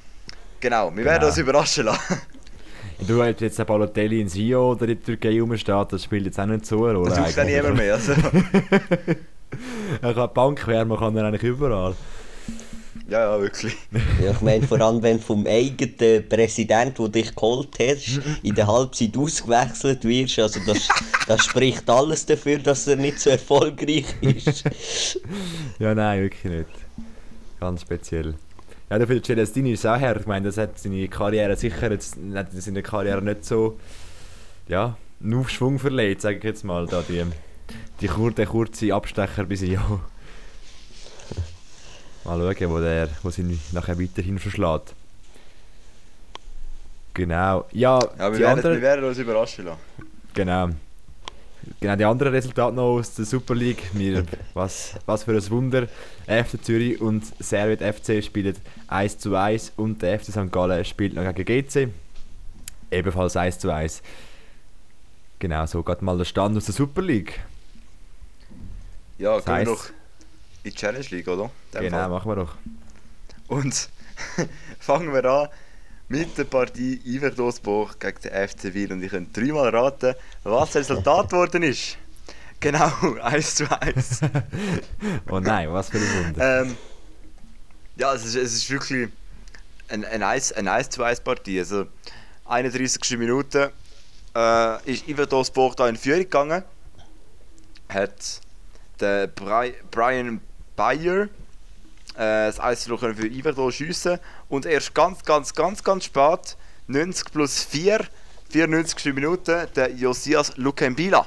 [0.60, 1.26] Genau, wir werden Genau.
[1.28, 2.20] uns überraschen lassen.
[3.06, 6.38] Du hast jetzt der Balotelli in Sio oder in der Türkei rumsteht, das spielt jetzt
[6.38, 7.08] auch nicht eine Rolle.
[7.08, 7.94] Das sucht dann niemand mehr.
[7.94, 8.12] Also,
[10.00, 11.94] Er kann Bankwärmer kann er eigentlich überall.
[13.08, 13.76] Ja, ja, wirklich.
[14.22, 18.66] Ja, ich meine, vor allem wenn vom eigenen Präsident, der dich geholt hast, in der
[18.66, 20.88] Halbzeit ausgewechselt wirst, also das,
[21.26, 24.64] das spricht alles dafür, dass er nicht so erfolgreich ist.
[25.78, 26.68] Ja, nein, wirklich nicht.
[27.60, 28.34] Ganz speziell.
[28.90, 30.16] Ja, dafür der Celestini ist auch her.
[30.20, 33.78] Ich meine, das hat seine Karriere sicher jetzt, hat seine Karriere nicht so,
[34.68, 37.24] ja, einen Aufschwung verleiht, sage ich jetzt mal, da die,
[38.00, 40.00] die der kurze Abstecher bis Sio.
[42.24, 44.94] Mal schauen, wo der, wo sie nachher weiterhin verschlägt.
[47.14, 47.66] Genau.
[47.72, 49.80] Ja, Ja, wir, die werden, anderen, wir werden uns überraschen lassen.
[50.34, 50.68] Genau.
[51.80, 53.82] Genau, die anderen Resultate noch aus der Super League.
[53.92, 55.86] Wir, was, was für ein Wunder.
[56.26, 58.56] FC Zürich und Servet FC spielen
[58.88, 60.50] 1 zu 1 und der FC St.
[60.50, 61.88] Gallen spielt noch gegen GC.
[62.90, 64.02] Ebenfalls 1 zu 1.
[65.38, 67.40] Genau, so geht mal der Stand aus der Super League.
[69.18, 69.84] Ja, Das wir doch
[70.64, 71.50] in die Challenge League, oder?
[71.74, 72.08] Dem Genau, Fall.
[72.08, 72.54] machen wir doch.
[73.48, 73.88] Und
[74.80, 75.48] fangen wir an
[76.08, 78.92] mit der Partie Iverdosburg gegen den FC Wil.
[78.92, 81.96] Und ich kann dreimal raten, was das Resultat geworden ist.
[82.60, 82.90] Genau,
[83.22, 84.20] 1 zu 1.
[85.30, 86.62] Oh nein, was für ein Wunder.
[86.62, 86.76] ähm,
[87.96, 89.08] ja, es ist, es ist wirklich
[89.88, 91.58] ein, ein 1, ein 1 zu 1 Partie.
[91.58, 91.86] Also
[92.44, 93.18] 31.
[93.18, 93.72] Minute
[94.36, 96.62] äh, ist Iverdosburg da in Führung gegangen.
[97.88, 98.40] Hat
[99.00, 100.40] der Bri Brian
[100.76, 101.28] Bayer
[102.14, 104.18] äh, das 1 zu 0 für Iverdor schiessen
[104.48, 106.56] und erst ganz, ganz, ganz, ganz spät,
[106.86, 108.06] 90 plus 4,
[108.50, 109.14] 94.
[109.14, 111.26] Minute, der Josias Lukembila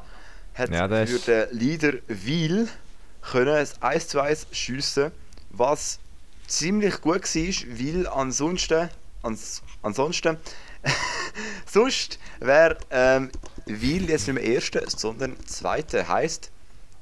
[0.53, 2.69] hat Ja, für den Leader Wiel
[3.21, 5.11] können das 1 zu 1 schiessen,
[5.49, 5.99] was
[6.47, 8.89] ziemlich gut war, weil ansonsten,
[9.23, 10.37] ans, ansonsten
[11.65, 13.31] sonst wäre ähm,
[13.65, 16.07] Wiel jetzt nicht mehr Erster, sondern Zweiter.
[16.07, 16.51] Heißt,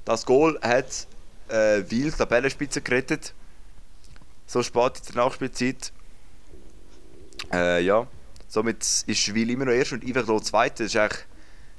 [0.05, 1.07] das Goal hat
[1.53, 3.33] äh, Wiel Tabellenspitze gerettet.
[4.45, 5.91] So spät in der Nachspielzeit.
[7.51, 8.07] Äh, ja,
[8.47, 10.83] somit ist Wiel immer noch Erster und Iverdor Zweiter.
[10.83, 11.25] Das ist eigentlich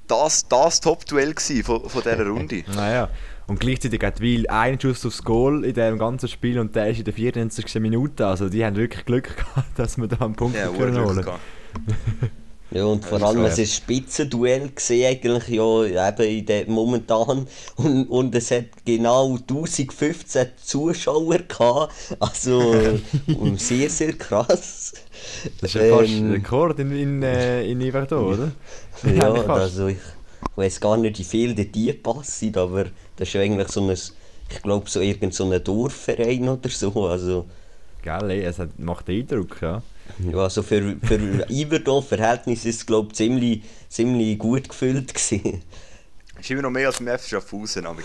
[0.06, 2.64] das, das Top-Duell von, von dieser Runde.
[2.74, 3.10] naja.
[3.46, 7.00] Und gleichzeitig hat Weil einen Schuss aufs Goal in diesem ganzen Spiel und der ist
[7.00, 7.74] in der 94.
[7.74, 8.26] Minute.
[8.26, 11.26] Also die haben wirklich Glück gehabt, dass wir da einen Punkt Ja, holen.
[12.74, 17.46] Ja, und vor allem, es ein Spitzenduell gesehen eigentlich ja eben in der, momentan
[17.76, 22.98] und, und es hat genau 1015 Zuschauer gehabt, also
[23.56, 24.92] sehr, sehr krass.
[25.60, 28.52] Das ist ja fast Ähm, ein Rekord in, in, äh, in Yverdon, oder?
[29.02, 29.98] Ja, also ich
[30.56, 32.84] weiß gar nicht, wie viel die passen, aber
[33.16, 37.06] das ist ja eigentlich so ein, ich glaube so irgend so ein Dorfverein oder so,
[37.06, 37.46] also
[38.02, 39.82] Gell, ey, es hat, macht Eindruck, ja.
[40.18, 45.62] Ja, also für, für Iverdon-Verhältnisse ist es glaube ich ziemlich, ziemlich gut gefüllt gewesen.
[46.38, 47.86] Ist immer noch mehr als im FC Schaffhausen.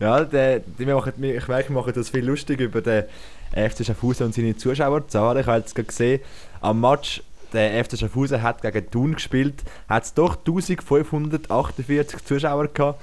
[0.00, 3.04] Ja, der, die machen, ich merke, wir machen das viel lustig über den
[3.52, 5.40] FC Schaffhausen und seine Zuschauerzahlen.
[5.40, 6.20] Ich habe jetzt gerade gesehen,
[6.60, 7.22] am Match,
[7.52, 13.00] der FC Schaffhausen hat gegen Thun gespielt, hat es doch 1548 Zuschauer gehabt.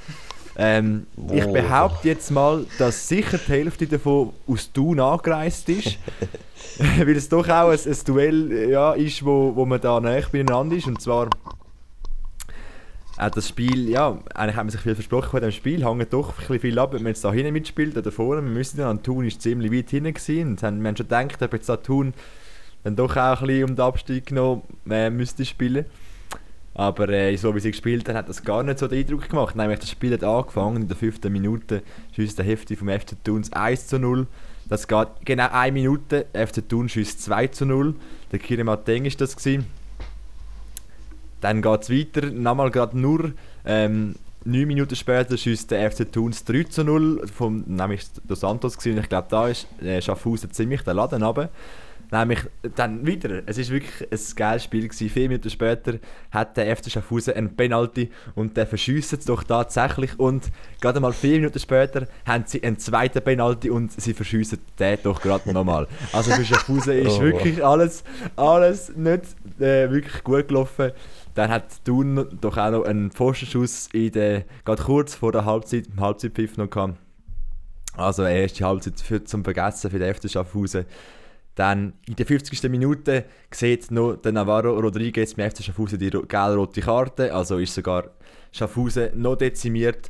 [0.63, 1.53] Ähm, ich Oh.
[1.53, 5.97] behaupte jetzt mal, dass sicher die Hälfte davon aus Thun angereist ist.
[6.99, 10.75] Weil es doch auch ein, ein Duell ja, ist, wo, wo man da näher beieinander
[10.75, 10.85] ist.
[10.85, 11.29] Und zwar
[13.17, 16.29] auch das Spiel, ja, eigentlich hat man sich viel versprochen von dem Spiel, hängt doch
[16.29, 18.43] ein bisschen viel ab, wenn man jetzt da hinten mitspielt oder vorne.
[18.43, 21.07] Wir müssen ja, an Thun ist ziemlich weit hinten gewesen und haben, wir haben schon
[21.07, 22.13] gedacht, ob jetzt da Thun
[22.83, 25.85] dann doch auch ein bisschen um den Abstieg noch äh, müsste spielen.
[26.73, 29.55] Aber äh, so wie sie gespielt haben, hat das gar nicht so den Eindruck gemacht.
[29.55, 31.83] Nämlich das Spiel hat angefangen, in der fünften Minute
[32.15, 34.27] schießt der Hefti vom FC Thun 1 zu 0.
[34.69, 37.95] Das geht genau eine Minute, FC Thun schießt 2 zu 0.
[38.31, 39.65] Der Kiri Mateng ist das gewesen.
[41.41, 43.33] Dann geht es weiter, nochmal gerade nur
[43.65, 44.15] ähm,
[44.45, 48.77] 9 Minuten später schießt der FC Thun das 3 zu 0, vom, nämlich der Santos
[48.77, 48.99] gewesen.
[48.99, 51.49] ich glaube da ist äh, Schaffhausen ziemlich den Laden runter.
[52.13, 52.39] Nämlich
[52.75, 55.09] dann wieder, es ist wirklich ein geiles Spiel gewesen.
[55.09, 55.93] Vier Minuten später
[56.31, 60.51] hat der FC Schaffhausen einen Penalty und der verschießt es doch tatsächlich und
[60.81, 65.21] gerade mal vier Minuten später haben sie einen zweiten Penalty und sie verschießen den doch
[65.21, 65.87] gerade nochmal.
[66.11, 67.21] Also für Schaffhausen ist Oh.
[67.21, 68.03] wirklich alles,
[68.35, 69.23] alles nicht
[69.61, 70.91] äh, wirklich gut gelaufen.
[71.33, 75.87] Dann hat Thun doch auch noch einen Pfostenschuss in der, gerade kurz vor der Halbzeit,
[75.87, 76.97] im Halbzeitpfiff noch gehabt.
[77.95, 80.85] Also erste Halbzeit für, zum Vergessen für den FC Schaffhausen.
[81.55, 82.63] Dann in der 50.
[82.69, 87.73] Minute sieht noch der Navarro Rodriguez beim FC Schaffhausen die ro- gelb-rote Karte, also ist
[87.75, 88.05] sogar
[88.51, 90.09] Schaffhausen noch dezimiert.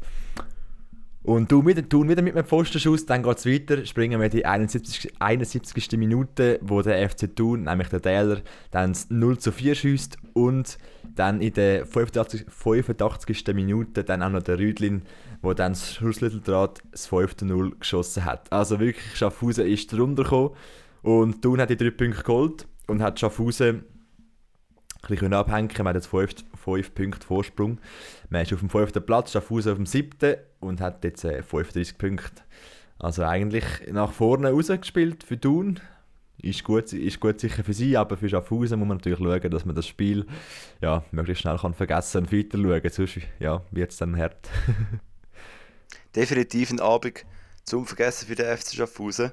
[1.24, 4.32] Und tun wieder, tun wieder mit einem Pfostenschuss, dann geht es weiter, springen wir in
[4.32, 5.14] die 71.
[5.20, 5.92] 71.
[6.00, 10.80] Minute, wo der FC Thun, nämlich der Täler, dann das 0 zu 4 schießt und
[11.14, 12.46] dann in der 85.
[12.50, 13.54] 85.
[13.54, 15.04] Minute dann auch noch der Rüdlin,
[15.44, 18.52] wo dann das Schlussmitteldraht das 5 zu 0 geschossen hat.
[18.52, 20.56] Also wirklich, Schaffhausen ist drunter gekommen
[21.02, 23.84] und Thun hat die drei Punkte geholt und hat Schaffhausen
[25.04, 25.70] ein bisschen abhängen.
[25.70, 27.80] Wir haben jetzt 5, 5 Punkte Vorsprung.
[28.30, 28.94] Man ist auf dem 5.
[29.06, 30.36] Platz, Schaffhausen auf dem 7.
[30.60, 32.44] und hat jetzt äh, 35 Punkte.
[33.00, 35.80] Also eigentlich nach vorne rausgespielt für Thun.
[36.38, 39.66] Ist gut, ist gut sicher für sie, aber für Schaffhausen muss man natürlich schauen, dass
[39.66, 40.26] man das Spiel
[40.82, 42.90] ja, möglichst schnell kann vergessen und weiter schauen.
[42.90, 44.50] Sonst ja, wird es dann hart.
[46.16, 47.26] Definitiv ein Abend
[47.64, 49.32] zum Vergessen für den FC Schaffhausen.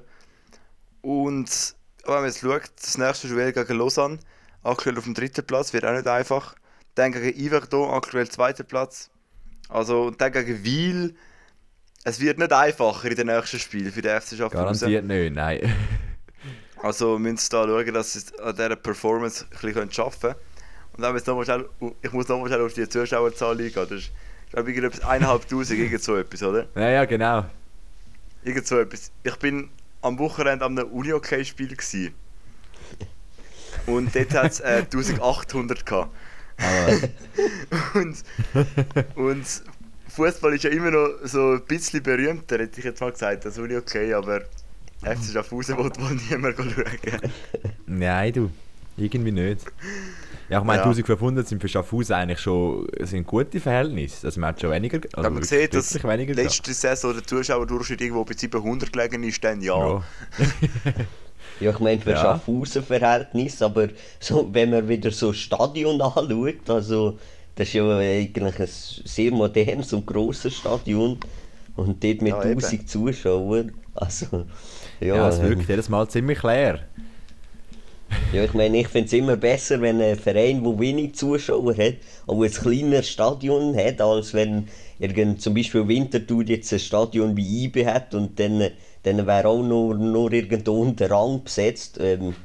[1.01, 1.75] Und
[2.05, 4.19] wenn man jetzt schaut, das nächste Duell gegen Lausanne,
[4.63, 6.55] aktuell auf dem dritten Platz, wird auch nicht einfach.
[6.95, 9.09] Dann gegen Yverdon, aktuell zweiter Platz.
[9.69, 11.15] Also, und dann gegen Wiel.
[12.03, 14.51] Es wird nicht einfacher in den nächsten Spielen für den FC Schaffhausen.
[14.89, 15.75] Garantiert nicht, nein.
[16.81, 20.35] Also müssen sie da schauen, dass sie an dieser Performance ein bisschen schaffen können.
[20.93, 21.67] Und dann jetzt noch mal schnell,
[22.01, 23.73] ich muss nochmal schnell auf die Zuschauerzahl eingehen.
[23.73, 24.11] Das ist,
[24.51, 26.67] glaube ich, irgendetwas 1'500, irgend so etwas, oder?
[26.75, 27.45] ja, ja, genau.
[28.43, 29.11] Irgend so etwas.
[29.23, 29.69] Ich bin
[30.01, 31.75] am Wochenende am einem Uni-Hockey-Spiel.
[31.75, 32.11] gsi.
[33.85, 36.11] Und dort hat es äh, 1800 gehabt.
[37.93, 38.23] und,
[39.15, 39.45] und
[40.09, 43.57] Fußball ist ja immer noch so ein bisschen berühmter, hätte ich jetzt mal gesagt, als
[43.57, 44.41] Uni-Hockey, aber
[45.01, 47.31] FC Schaffhausen wollte wohl niemand schauen.
[47.85, 48.51] Nein, du.
[48.97, 49.65] Irgendwie nicht.
[50.49, 50.85] Ja, ich meine, Ja.
[50.85, 54.25] 1500 sind für Schaffhausen eigentlich schon sind gute Verhältnisse.
[54.27, 54.99] Also man hat schon weniger.
[55.13, 59.43] Also Wenn man sieht, dass weniger letzte Saison der Zuschauerdurchschnitt irgendwo bei 700 gelegen ist,
[59.43, 59.77] dann ja.
[59.77, 60.03] Ja.
[61.59, 62.21] Ja, ich meine für Ja.
[62.21, 63.89] Schaffhausen-Verhältnis, aber
[64.19, 67.19] so, wenn man wieder so Stadion anschaut, also
[67.55, 71.17] das ist ja eigentlich ein sehr modernes und grosses Stadion
[71.75, 72.59] und dort mit Ja, eben.
[72.61, 74.45] 1000 Zuschauern, also
[75.01, 76.79] ja, Ja, es wirkt jedes Mal ziemlich leer.
[78.31, 81.95] Ja ich meine, ich finde es immer besser, wenn ein Verein, der wenig Zuschauer hat,
[82.27, 84.67] auch ein kleineres Stadion hat, als wenn
[84.99, 88.69] irgend, zum Beispiel Winterthur jetzt ein Stadion wie IB hat und dann,
[89.03, 91.97] dann wäre auch nur, nur irgendwo unter Rang besetzt.
[92.01, 92.35] Ähm,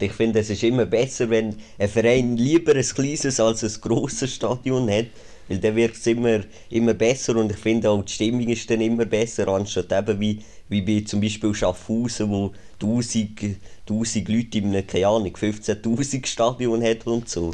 [0.00, 4.34] Ich finde, es ist immer besser, wenn ein Verein lieber ein kleines als ein grosses
[4.34, 5.06] Stadion hat.
[5.48, 8.80] Weil dann wirkt es immer, immer besser und ich finde auch die Stimmung ist dann
[8.80, 12.52] immer besser, anstatt eben wie, wie bei zum Beispiel Schaffhausen, wo
[12.82, 13.56] 1000,
[13.88, 17.52] 1000 Leute in einem, keine Ahnung, 15'000 Stadion hat und so.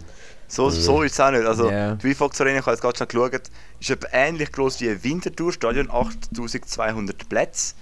[0.50, 1.44] So, so ist es auch nicht.
[1.44, 1.94] Also, Ja.
[1.94, 3.50] die Vifox Arena, ich habe jetzt gerade schon geschaut,
[3.80, 7.74] ist etwa ähnlich groß wie ein Winterthur-Stadion, 8200 Plätze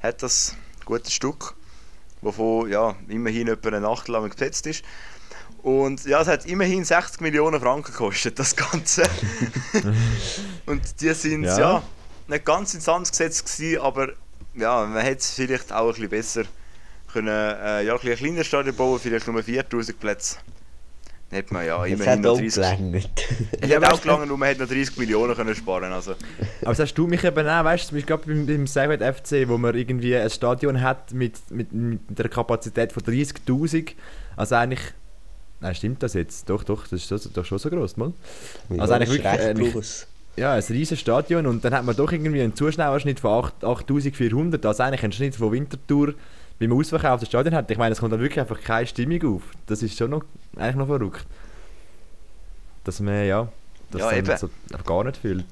[0.00, 1.54] hat das gute Stück,
[2.20, 4.84] wovon ja, immerhin etwa eine Nacht lang besetzt ist.
[5.62, 9.02] Und ja, es hat immerhin 60 Millionen Franken gekostet, das Ganze.
[10.66, 11.58] Und die sind ja.
[11.58, 11.82] Ja.
[12.28, 14.08] nicht ganz ins Sand gesetzt gewesen, aber
[14.54, 16.42] ja, man hätte es vielleicht auch ein bisschen besser
[17.12, 20.36] können, äh, ja, ein kleiner Stadion bauen, vielleicht nur 4000 Plätze.
[21.32, 22.94] Dann hätte man ja immerhin hat noch auch 30 gelangt.
[23.62, 26.14] es Ja, hat auch gelangen und man hätte noch 30 Millionen können sparen also.
[26.62, 29.56] Aber sagst du mich eben auch, weißt du, zum Beispiel beim, beim Servet FC, wo
[29.56, 33.92] man irgendwie ein Stadion hat mit, mit, mit der Kapazität von 30'000,
[34.36, 34.80] also eigentlich...
[35.60, 36.50] Nein, stimmt das jetzt?
[36.50, 38.12] Doch, doch, das ist doch schon so groß, mal.
[38.68, 40.06] Also Ja, eigentlich das ist wirklich, recht äh, nicht-.
[40.36, 44.66] Ja, ein riesiges Stadion und dann hat man doch irgendwie einen Zuschauerschnitt von 8 8400,
[44.66, 46.14] also eigentlich ein Schnitt von Winterthur
[46.58, 47.70] beim ausverkauften Stadion hat.
[47.70, 49.42] Ich meine, es kommt dann wirklich einfach keine Stimmung auf.
[49.66, 50.24] Das ist schon noch,
[50.56, 51.26] eigentlich noch verrückt.
[52.84, 53.48] Dass man, ja,
[53.90, 55.44] das Ja, so einfach gar nicht fühlt.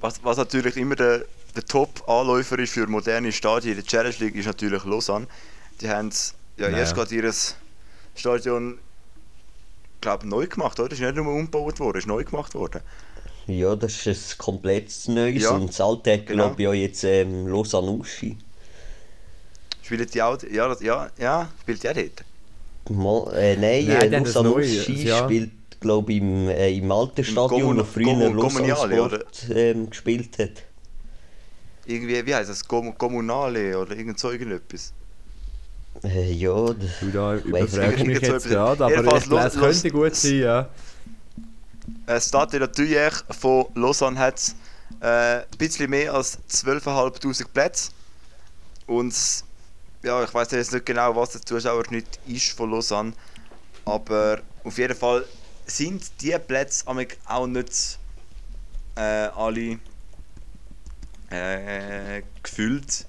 [0.00, 1.24] Was, was natürlich immer der,
[1.54, 5.26] der Top-Anläufer ist für moderne Stadien in der Challenge League, ist natürlich Lausanne.
[5.80, 6.10] Die haben
[6.56, 6.78] ja, Ja.
[6.78, 7.32] erst gerade ihr
[8.14, 8.78] Stadion
[10.00, 10.92] glaub, neu gemacht, oder?
[10.92, 12.82] Ist nicht nur umgebaut worden, ist neu gemacht worden.
[13.46, 16.54] Ja, das ist ein komplettes Neues Ja, und das alte hat, genau.
[16.54, 18.36] glaube ich, jetzt ähm, Lausanne Uschi.
[19.82, 22.24] Spielt die auch, ja, das- ja, ja, spielt die auch dort?
[22.90, 25.24] Mal, äh, nein, Nein, äh, das neu, Uschi ja.
[25.24, 28.30] spielt, glaube ich, im, äh, im alten Stadion, Commun- wo früher
[28.88, 29.24] Lausanne
[29.54, 30.50] ähm, gespielt hat.
[31.86, 32.64] Irgendwie, wie heißt das?
[32.66, 34.92] Kommunale oder irgend so irgendetwas.
[36.04, 39.92] Äh, ja, d- Du da überfragst mich jetzt gerade, aber ich es los- könnte los-
[39.92, 40.68] gut sein, ja.
[42.06, 42.20] Äh,
[42.50, 44.40] de la Tuyère von Lausanne hat
[45.00, 45.06] äh,
[45.38, 47.90] ein bisschen mehr als 12'500 Plätze.
[48.86, 49.14] Und
[50.02, 53.12] ja, ich weiß jetzt nicht genau, was der Zuschauerschnitt ist von Lausanne.
[53.84, 55.26] Aber auf jeden Fall
[55.66, 56.94] sind die Plätze auch
[57.46, 57.98] nicht
[58.96, 59.78] äh, alle
[61.30, 63.06] äh, gefüllt.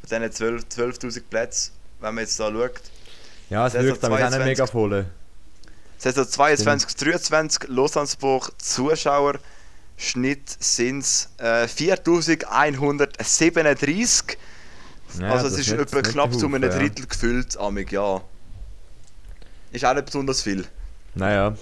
[0.00, 2.80] Von diesen 12 12'000 Plätzen, wenn man jetzt da schaut.
[3.50, 4.46] Ja, es wirkt aber 22.
[4.46, 5.04] mega voll.
[5.98, 9.34] Saison 22, 23, Lausanne-Sport Zuschauer.
[9.96, 14.38] Schnitt sind es äh, 4137.
[15.20, 16.78] Ja, also es ist nicht- etwa nicht knapp zu einem Haufen, ja.
[16.78, 18.20] Drittel gefüllt, amig, ja.
[19.72, 20.64] Ist auch nicht besonders viel.
[21.14, 21.54] Naja.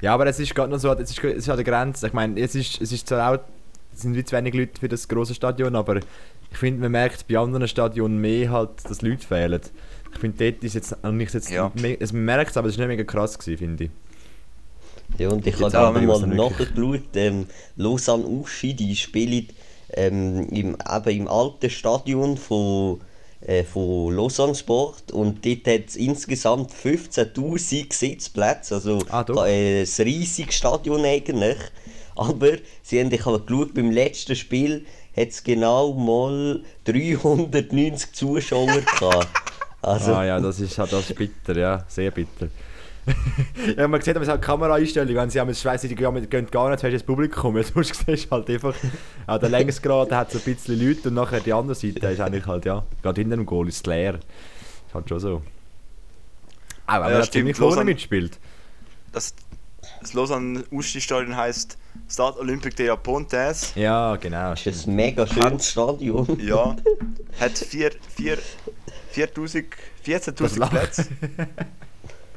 [0.00, 2.06] Ja, aber es ist gerade noch so, es ist, es ist an der Grenze.
[2.06, 3.38] Ich meine, es ist, es ist zwar auch,
[3.94, 7.26] es sind wie zu wenig Leute für das große Stadion, aber ich finde, man merkt
[7.28, 9.60] bei anderen Stadionen mehr halt, dass Leute fehlen.
[10.12, 11.72] Ich finde, dort ist jetzt, und ich jetzt Ja.
[11.98, 13.90] es man merkt es, aber es ist nicht mega krass gewesen, finde ich.
[15.18, 19.48] Ja, und ich habe auch gerade mal nachgeschaut, ähm, Lausanne Uschi, die spielen
[19.92, 23.00] ähm, im, eben im alten Stadion von,
[23.40, 30.04] äh, von Lausanne Sport und dort hat es insgesamt 15'000 Sitzplätze, also Ah, äh, ein
[30.04, 31.58] riesiges Stadion eigentlich.
[32.16, 38.80] Aber sie haben, ich habe geschaut, beim letzten Spiel hat es genau mal 390 Zuschauer
[38.80, 39.28] gehabt.
[39.84, 42.48] Also, ah ja, das ist, das ist bitter, ja, sehr bitter.
[43.76, 46.70] ja, man sieht aber halt Kameraeinstellungen, wenn sie haben, ich weiss, die gehen gehen gar
[46.70, 48.74] nicht, hast du das Publikum, sonst siehst du halt einfach,
[49.26, 52.46] an der Längsgrad hat es ein bisschen Leute und nachher die andere Seite ist eigentlich
[52.46, 54.14] halt, ja, gerade hinter dem Goal ist es leer.
[54.14, 55.42] Ist halt schon so.
[56.86, 58.38] Auch wenn Ja, man ja, ziemlich vorne Lausanne- mitspielt.
[59.12, 59.34] Das,
[60.00, 61.78] das Lausanne-Uschi-Stadion heisst
[62.08, 62.98] Stade Olympique de la.
[63.76, 64.50] Ja, genau.
[64.50, 66.38] das ist ein mega schönes Stadion.
[66.40, 66.76] Ja,
[67.40, 68.38] hat 4, 4,
[69.12, 69.66] 4000,
[70.04, 70.78] 14'000 Das Lachen.
[70.78, 71.06] Plätze.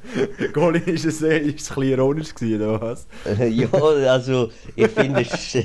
[0.54, 3.08] Goal ist es, äh, ist es ein bisschen ironisch gewesen, oder was?
[3.50, 3.72] ja,
[4.12, 5.58] also ich finde es.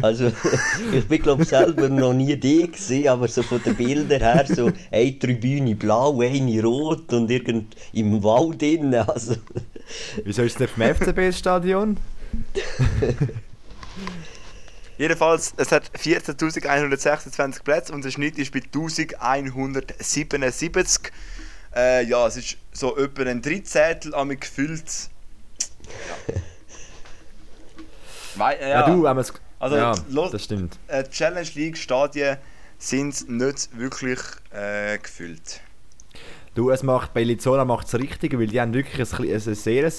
[0.00, 0.30] Also,
[0.92, 4.70] ich bin glaube selber noch nie die gesehen, aber so von den Bildern her, so
[4.92, 8.94] eine Tribüne blau, eine rot und irgend im Wald drin.
[8.94, 9.34] Also,
[10.24, 11.96] Wieso ist es nicht vom FCB-Stadion?
[14.98, 21.10] Jedenfalls, es hat 14.126 Plätze und der Schnitt ist bei 1177.
[21.74, 24.84] Äh, ja, es ist so etwa ein Drittel am gefüllt.
[26.28, 26.34] Ja.
[28.36, 29.32] Wei- äh, Ja, du, wenn man es.
[29.58, 30.78] Also, ja, los- das stimmt.
[30.88, 32.36] äh, Challenge League Stadien
[32.78, 34.18] sind nicht wirklich
[34.52, 35.60] äh, gefüllt.
[36.54, 39.54] Du, es macht bei Lizona macht es richtig, weil die haben wirklich ein, kle- ein
[39.54, 39.90] sehr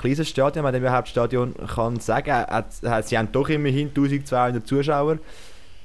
[0.00, 2.32] kleines Stadion, wenn man überhaupt Stadion kann sagen.
[2.32, 5.18] Hat, hat, sie haben doch immerhin 1200 Zuschauer.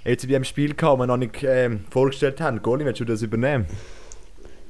[0.04, 2.62] Jetzt bei dem Spiel gehabt, wir noch nicht ähm, vorgestellt haben.
[2.62, 3.66] Goli, willst du das übernehmen?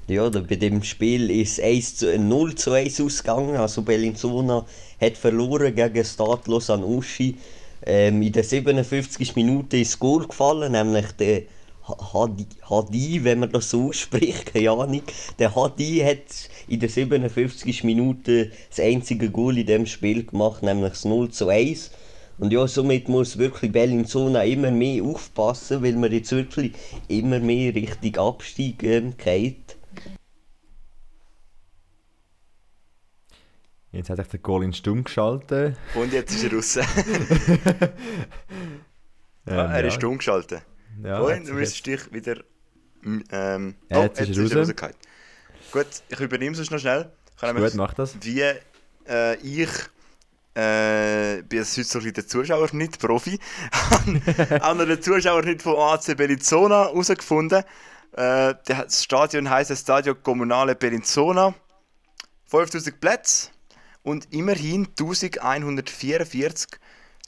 [0.08, 3.56] Ja, bei dem Spiel ist 1 zu, 0 zu 1 ausgegangen.
[3.56, 4.66] Also Bellinzona
[5.00, 7.38] hat verloren gegen Stadlos an Uschi.
[7.86, 9.34] Ähm, in der 57.
[9.38, 11.44] Minute ist das Goal gefallen, nämlich der
[11.88, 15.04] Hadi, wenn man das so ausspricht, keine Ahnung.
[15.40, 17.86] Der Hadi hat in der 57.
[17.86, 21.92] Minute das einzige Goal in dem Spiel gemacht, nämlich das 0 zu 1.
[22.40, 26.74] Und ja, somit muss wirklich Bellinzona immer mehr aufpassen, weil man jetzt wirklich
[27.08, 29.63] immer mehr Richtung Abstieg ähm, geht.
[33.94, 35.78] Jetzt hat sich der Goal in stumm geschaltet.
[35.94, 36.80] Und jetzt ist er raus.
[39.46, 39.88] Ähm, ah, er ja.
[39.88, 40.62] ist stumm geschaltet.
[41.04, 42.38] Ja, hat sich müsstest du dich wieder.
[43.02, 44.56] mm, Ähm, Ja, oh, jetzt ist er raus.
[44.56, 44.96] rausgefallen.
[45.74, 47.12] Gut, ich übernehme es noch schnell.
[47.42, 48.16] Gut, mach das.
[48.22, 49.70] Wie äh, ich
[50.56, 53.38] äh, bin jetzt heute so ein bisschen der Zuschauerschnitt, Profi,
[53.74, 57.64] habe auch noch den Zuschauerschnitt von AC Bellinzona herausgefunden.
[58.14, 61.54] Äh, das Stadion heisst Stadio Comunale Bellinzona.
[62.46, 63.50] 5000 Plätze
[64.04, 66.68] und immerhin 1144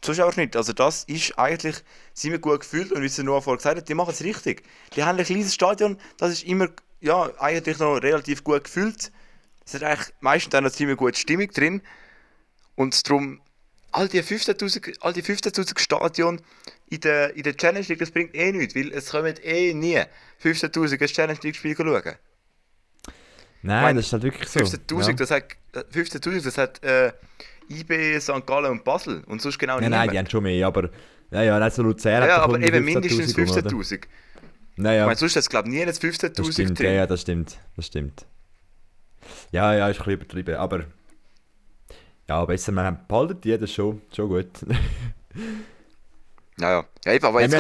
[0.02, 0.56] Zuschauerschnitt.
[0.56, 3.96] Also das ist eigentlich ziemlich gut gefühlt und wie es Noah vorher gesagt hat, die
[3.96, 4.64] machen es richtig.
[4.96, 6.70] Die haben ein kleines Stadion, das ist immer
[7.02, 9.12] ja, eigentlich noch relativ gut gefühlt.
[9.66, 11.82] Es hat eigentlich meistens auch noch ziemlich gute Stimmung drin.
[12.76, 13.42] Und darum,
[13.92, 16.42] all die 15.000 all die 15.000 Stadion
[16.90, 20.02] in der, in der Challenge League, das bringt eh nichts, weil es kommen eh nie
[20.44, 22.16] 15.000 ein Challenge League Spiel schauen.
[23.66, 24.60] Nein, meine, das ist halt wirklich so.
[24.60, 25.14] 15.000, ja.
[25.14, 25.44] das hat,
[25.74, 27.12] äh, 15.000, das hat äh,
[27.70, 28.46] IB, St.
[28.46, 30.18] Gallen und Basel und sonst genau Nein, nein, die niemand.
[30.28, 30.90] haben schon mehr, aber.
[31.32, 32.22] Ja, ja, nicht so Luzern.
[32.28, 33.70] Ja, doch aber eben mindestens 15.000 rum, oder?
[33.86, 34.02] 15.000.
[34.78, 36.80] Naja, Ich meine, sonst hat es glaube ich nie jetzt das 15.000 stimmt.
[36.80, 36.96] Ja, drin.
[36.96, 37.58] ja, das stimmt.
[37.76, 38.26] Das stimmt.
[39.52, 40.86] Ja, ja, ist ein bisschen übertrieben, aber.
[42.28, 44.48] Ja, besser, man behalten die, das schon, schon gut.
[46.60, 46.86] Ja, ja.
[47.06, 47.56] Ja, eben, aber Ja, jetzt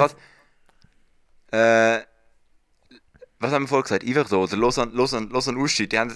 [1.51, 2.01] gerade.
[2.01, 2.05] Äh,
[3.45, 4.29] was haben wir vorher gesagt?
[4.29, 6.13] So, oder Lausanne, Lausanne, Lausanne Uschi, die haben.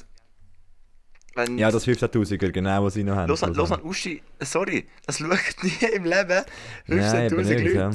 [1.36, 3.30] Wenn, ja, das 15.000er, genau, was sie noch haben.
[3.30, 3.62] Lausanne, Also.
[3.62, 5.30] Lausanne Uschi, sorry, das schaut
[5.64, 6.44] nie im Leben.
[6.88, 7.74] Nein, eben 15.000 nicht, Leute.
[7.76, 7.92] ja.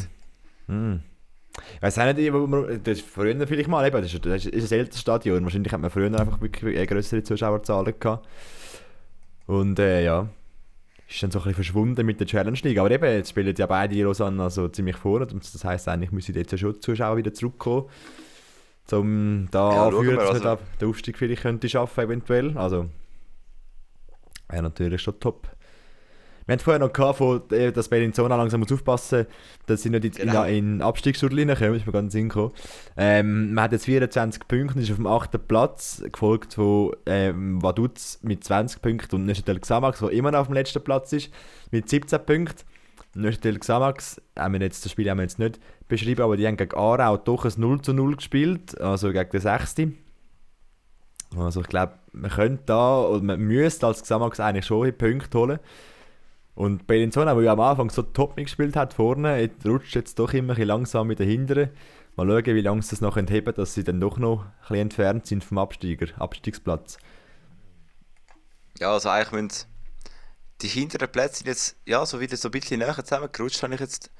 [0.68, 1.00] Hm.
[1.76, 4.46] Ich weiß auch nicht, wo man- das ist früher vielleicht mal, eben, das ist, das
[4.46, 8.26] ist ein älteres Stadion, wahrscheinlich hat man früher einfach wirklich eine größere Zuschauerzahlen gehabt.
[9.46, 10.28] Und äh, ja,
[11.08, 12.78] ist dann so ein bisschen verschwunden mit der Challenge League.
[12.78, 16.34] Aber eben, jetzt spielen ja beide Lausanne also ziemlich vorne und das heisst eigentlich müssen
[16.34, 17.88] jetzt ja schon die Zuschauer wieder zurückkommen,
[18.92, 22.56] um da Ja, anführen, dass man also- da den Aufstieg vielleicht könnte schaffen eventuell.
[22.58, 22.86] Also,
[24.48, 25.48] wäre natürlich schon top.
[26.46, 29.26] Wir haben vorher noch gehabt, von, äh, dass Bellinzona langsam muss aufpassen
[29.66, 30.44] dass sie nicht in, Genau.
[30.44, 32.52] in, in Abstiegsschurlinen kommen, ist mir ganz Sinn gekommen.
[32.98, 35.38] Ähm, man hat jetzt 24 Punkte, ist auf dem 8.
[35.48, 40.48] Platz, gefolgt von ähm, Vaduz mit 20 Punkten und Neuchâtel Xamax, der immer noch auf
[40.48, 41.30] dem letzten Platz ist,
[41.70, 42.62] mit 17 Punkten.
[43.14, 46.56] Neuchâtel Xamax, haben wir jetzt, das Spiel haben wir jetzt nicht beschrieben, aber die haben
[46.56, 49.74] gegen Aarau doch ein 0 zu 0 gespielt, also gegen den 6.
[51.36, 55.58] Also ich glaube, man könnte da, oder man müsste als Xamax eigentlich schon Punkte holen.
[56.54, 60.56] Und Bellinzona, der ja am Anfang so top mitgespielt hat vorne, rutscht jetzt doch immer
[60.56, 61.70] ein langsam wieder hinteren.
[62.16, 64.76] Mal schauen, wie lange sie das noch heben dass sie dann doch noch ein bisschen
[64.76, 66.98] entfernt sind vom Absteiger, Abstiegsplatz.
[68.78, 69.73] Ja, also eigentlich müssen
[70.64, 73.80] die hinteren Plätze sind jetzt ja, so wieder so ein bisschen näher zusammengerutscht, habe ich
[73.80, 74.10] jetzt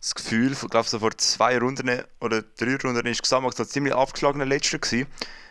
[0.00, 0.52] das Gefühl.
[0.52, 4.78] Ich glaube, so vor zwei Runden oder drei Runden ist Xamax noch ziemlich abgeschlagener Letzter
[4.78, 5.08] gewesen.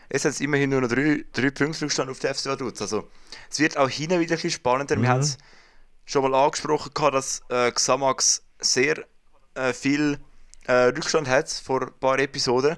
[0.10, 2.82] Jetzt hat es immerhin nur noch drei, drei Punkte Rückstand auf die FC Vaduz.
[2.82, 3.10] Also
[3.52, 4.96] es wird auch hinten wieder ein bisschen spannender.
[4.96, 5.08] Wir Mhm.
[5.10, 5.38] haben es
[6.06, 9.06] schon mal angesprochen, gehabt, dass äh, Xamax sehr
[9.56, 10.18] äh, viel
[10.68, 12.78] äh, Rückstand hat vor ein paar Episoden.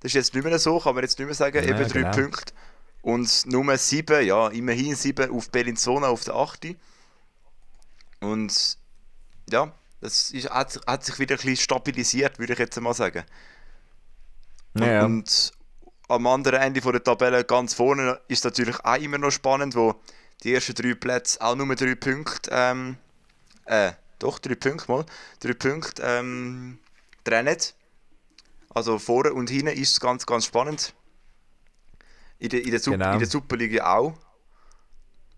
[0.00, 2.00] Das ist jetzt nicht mehr so, kann man jetzt nicht mehr sagen, Ja, eben drei
[2.00, 2.10] genau.
[2.10, 2.52] Punkte.
[3.02, 6.74] Und Nummer 7, ja, immerhin 7 auf Bellinzona auf der 8.
[8.20, 8.78] Und
[9.50, 13.24] ja, das ist, hat, hat sich wieder ein bisschen stabilisiert, würde ich jetzt mal sagen.
[14.78, 15.52] Ja, Und
[16.08, 19.94] am anderen Ende von der Tabelle ganz vorne ist natürlich auch immer noch spannend, wo
[20.42, 22.96] die ersten drei Plätze auch nur drei Punkte, ähm,
[23.64, 25.06] äh, doch drei Punkte mal,
[25.40, 26.78] drei Punkte ähm,
[27.24, 27.56] trennen.
[28.70, 30.94] Also vorne und hinten ist es ganz, ganz spannend.
[32.38, 33.12] In der, in der, Sup Genau.
[33.14, 34.14] in der Superliga auch.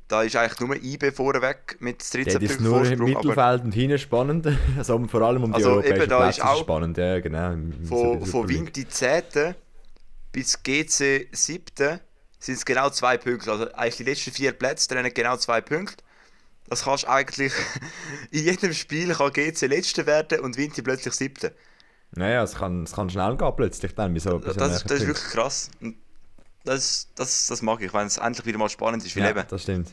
[0.09, 3.65] Da ist eigentlich nur IB vorweg mit 13 Der ist Punkten nur im Vorsprung, Mittelfeld
[3.65, 4.47] und hinten spannend.
[4.79, 6.97] Also vor allem um die Also europäischen eben, da Plätze ist auch spannend.
[6.99, 7.55] Ja, genau.
[7.87, 8.49] von, von.
[8.49, 9.55] Vinti 10.
[10.33, 12.01] bis GC 7.
[12.39, 13.51] sind es genau zwei Punkte.
[13.53, 16.03] Also eigentlich die letzten vier Plätze trennen genau zwei Punkte.
[16.69, 17.53] Das kannst du eigentlich
[18.31, 21.51] in jedem Spiel kann GC letzter werden und Vinti plötzlich siebter.
[22.13, 24.19] Naja, es kann, es kann schnell gehen plötzlich dann.
[24.19, 25.71] So, Das, das, ist- wirklich krass.
[25.83, 25.97] Und
[26.69, 29.16] Das, das, das mag ich, wenn es endlich wieder mal spannend ist.
[29.16, 29.89] Weil Ja, eben, das stimmt.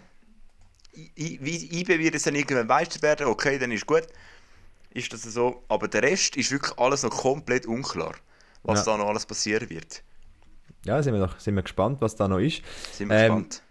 [0.95, 4.03] I- wie IB wird jetzt dann irgendwann Meister werden, okay, dann ist gut.
[4.91, 5.63] Ist das so.
[5.67, 8.13] Aber der Rest ist wirklich alles noch komplett unklar,
[8.63, 8.93] was Ja.
[8.93, 10.01] da noch alles passieren wird.
[10.86, 12.61] ja, sind wir, noch, sind wir gespannt, was da noch ist.
[12.93, 13.61] Sind wir Ähm, gespannt.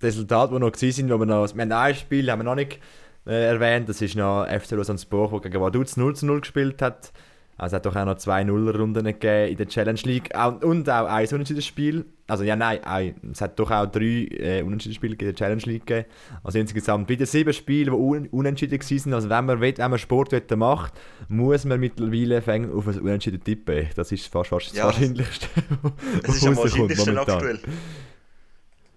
[0.00, 2.44] Die Resultate, die noch gewesen sind, wo wir noch, wir haben ein Spiel, haben wir
[2.44, 2.78] noch nicht
[3.26, 7.12] äh, erwähnt, das ist noch FC Lausanne-Sport, der gegen Vaduz 0 zu 0 gespielt hat.
[7.58, 10.88] Also es hat doch auch noch zwei Nuller-Runden gegeben in der Challenge League auch, und
[10.88, 12.04] auch ein unentschiedenes Spiel.
[12.28, 15.62] Also ja, nein, ein, es hat doch auch drei äh, unentschiedene Spiele in der Challenge
[15.62, 16.06] League gegeben.
[16.44, 19.14] Also insgesamt wieder sieben Spiele, die un unentschieden waren.
[19.14, 20.92] Also wenn man, will, wenn man Sport macht,
[21.28, 23.88] muss man mittlerweile fängt auf ein Unentschieden tippen.
[23.96, 24.84] Das ist fast, fast das Ja.
[24.84, 25.48] Wahrscheinlichste,
[26.22, 27.34] Das ist am wahrscheinlichsten momentan.
[27.36, 27.60] aktuell.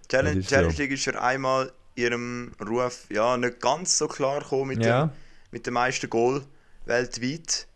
[0.10, 0.48] Challenge, Das.
[0.50, 5.06] Challenge League ist für einmal ihrem Ruf ja, nicht ganz so klar gekommen mit, Ja.
[5.08, 5.12] dem,
[5.52, 6.42] mit dem meisten Goal
[6.86, 7.68] weltweit.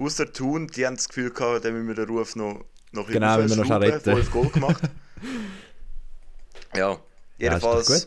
[0.00, 3.12] Außer Thun, die haben das Gefühl gehabt, dann müssen wir den Ruf noch, noch ein
[3.12, 4.02] Genau, bisschen müssen wir noch.
[4.02, 4.82] Fünf Goal gemacht.
[6.74, 6.98] ja, Ja,
[7.38, 8.06] jedenfalls gut.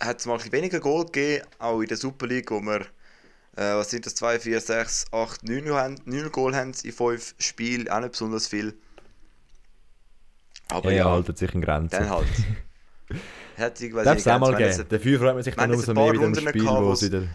[0.00, 2.80] hat es mal ein bisschen weniger Goal gegeben, auch in der Super League, wo wir,
[3.56, 7.34] äh, was sind das, 2, 4, 6, 8, 9, haben, 9 Goal haben in 5
[7.38, 8.74] Spielen, auch nicht besonders viel.
[10.68, 11.90] Aber Ja, ja, ja, haltet sich in Grenzen.
[11.98, 12.26] dann halt.
[13.58, 14.80] Hat ich, weiß Darf nicht, es auch mal ganz- wenn geben.
[14.82, 17.02] es- Dafür freut man sich dann umso ein mehr wieder im Spiel, gehabt, wo es
[17.02, 17.28] wieder...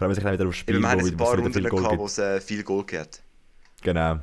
[0.00, 1.40] Freut man sich dann wieder aufs Spiel, Eben, wir haben wo jetzt ein paar es
[1.40, 3.22] Runden gehabt, wo es äh, viel Goal gibt.
[3.82, 4.18] Genau.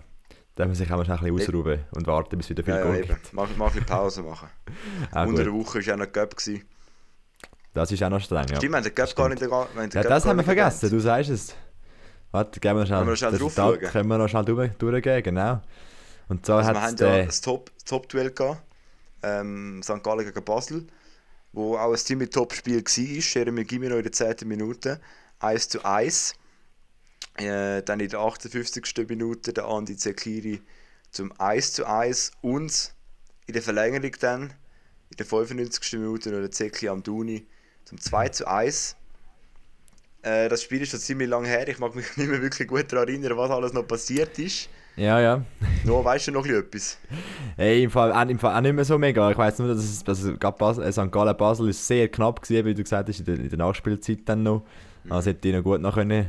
[0.56, 2.74] Da man sich auch mal schnell ein bisschen ausruhen und warten, bis es wieder viel
[2.74, 3.08] Ja, ja, Goal eben.
[3.10, 3.32] gibt.
[3.32, 4.50] Mal, mal ein Pause machen.
[5.12, 6.36] Auch Unter der Woche war auch noch Cup.
[6.36, 6.66] Gewesen.
[7.76, 8.56] Das ist auch noch streng, ja.
[8.56, 9.40] Stimmt, wir haben den Cup gar nicht...
[9.40, 11.54] wir haben Ja, das haben wir vergessen, du sagst es.
[12.32, 13.80] Warte, gehen wir noch schnell, Können wir noch schnell drauf schauen?
[13.80, 15.62] können wir noch schnell durch, durchgehen, genau.
[16.28, 18.64] Und zwar Also wir hat haben es ja das Top- das Top-Duell gehabt.
[19.22, 20.02] Ähm, St.
[20.04, 20.88] Gallen gegen Basel.
[21.54, 23.22] Wo auch ein ziemlich Top-Spiel war.
[23.22, 24.48] Jeremy Gimino in der 10.
[24.48, 25.00] Minute.
[25.40, 26.36] 1 zu 1.
[27.38, 29.08] Äh, dann in der 58.
[29.08, 30.62] Minute der Andi Zekiri
[31.12, 32.32] zum 1 zu 1.
[32.42, 32.94] Und
[33.46, 34.42] in der Verlängerung dann,
[35.10, 36.00] in der 95.
[36.00, 37.48] Minute, noch der Zekli Amduni
[37.86, 38.96] zum 2 zu 1.
[40.22, 41.68] Äh, das Spiel ist schon ziemlich lange her.
[41.68, 44.70] Ich mag mich nicht mehr wirklich gut daran erinnern, was alles noch passiert ist.
[44.98, 45.46] Ja, ja.
[45.84, 46.98] Nur weißt du noch etwas?
[47.56, 49.30] Hey, im Fall, auch, im Fall auch nicht mehr so mega.
[49.30, 51.12] Ich weiß nur, dass, es, dass es, Basel, äh, St.
[51.12, 54.22] Gallen Basel ist sehr knapp gewesen, wie du gesagt hast, in der, in der Nachspielzeit
[54.26, 54.66] dann noch.
[55.08, 55.12] Mhm.
[55.12, 56.28] Also hätte ich noch gut noch können,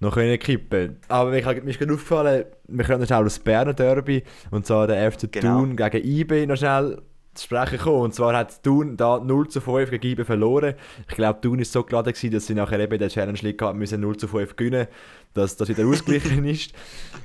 [0.00, 0.96] noch können kippen.
[1.08, 1.44] Aber mir, ist
[1.78, 5.58] gerade aufgefallen, wir können noch schnell aus Berner Derby und zwar der FC Genau.
[5.60, 7.02] Thun gegen IB noch schnell
[7.34, 8.02] zu sprechen kommen.
[8.02, 10.74] Und zwar hat Thun da 0 zu 5 gegen IB verloren.
[11.08, 13.78] Ich glaube, Thun ist so geladen gewesen, dass sie nachher eben der Challenge League hatten,
[13.78, 14.86] müssen 0 zu 5 gewinnen,
[15.32, 16.72] dass das wieder ausgeglichen ist.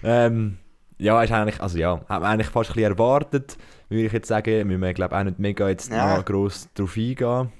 [0.04, 0.58] Ähm,
[0.98, 3.58] ja, ist eigentlich, also ja, hat man eigentlich fast ein bisschen erwartet,
[3.88, 4.68] würde ich jetzt sagen.
[4.68, 6.20] Müssen wir, glaube auch nicht mega jetzt Ja.
[6.22, 7.52] gross drauf eingehen.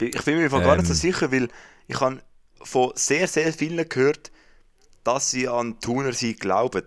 [0.00, 0.96] Ich bin mir einfach gar nicht so Ähm.
[0.96, 1.48] sicher, weil
[1.86, 2.22] ich habe
[2.62, 4.30] von sehr, sehr vielen gehört,
[5.04, 6.84] dass sie an Thuner sie glauben.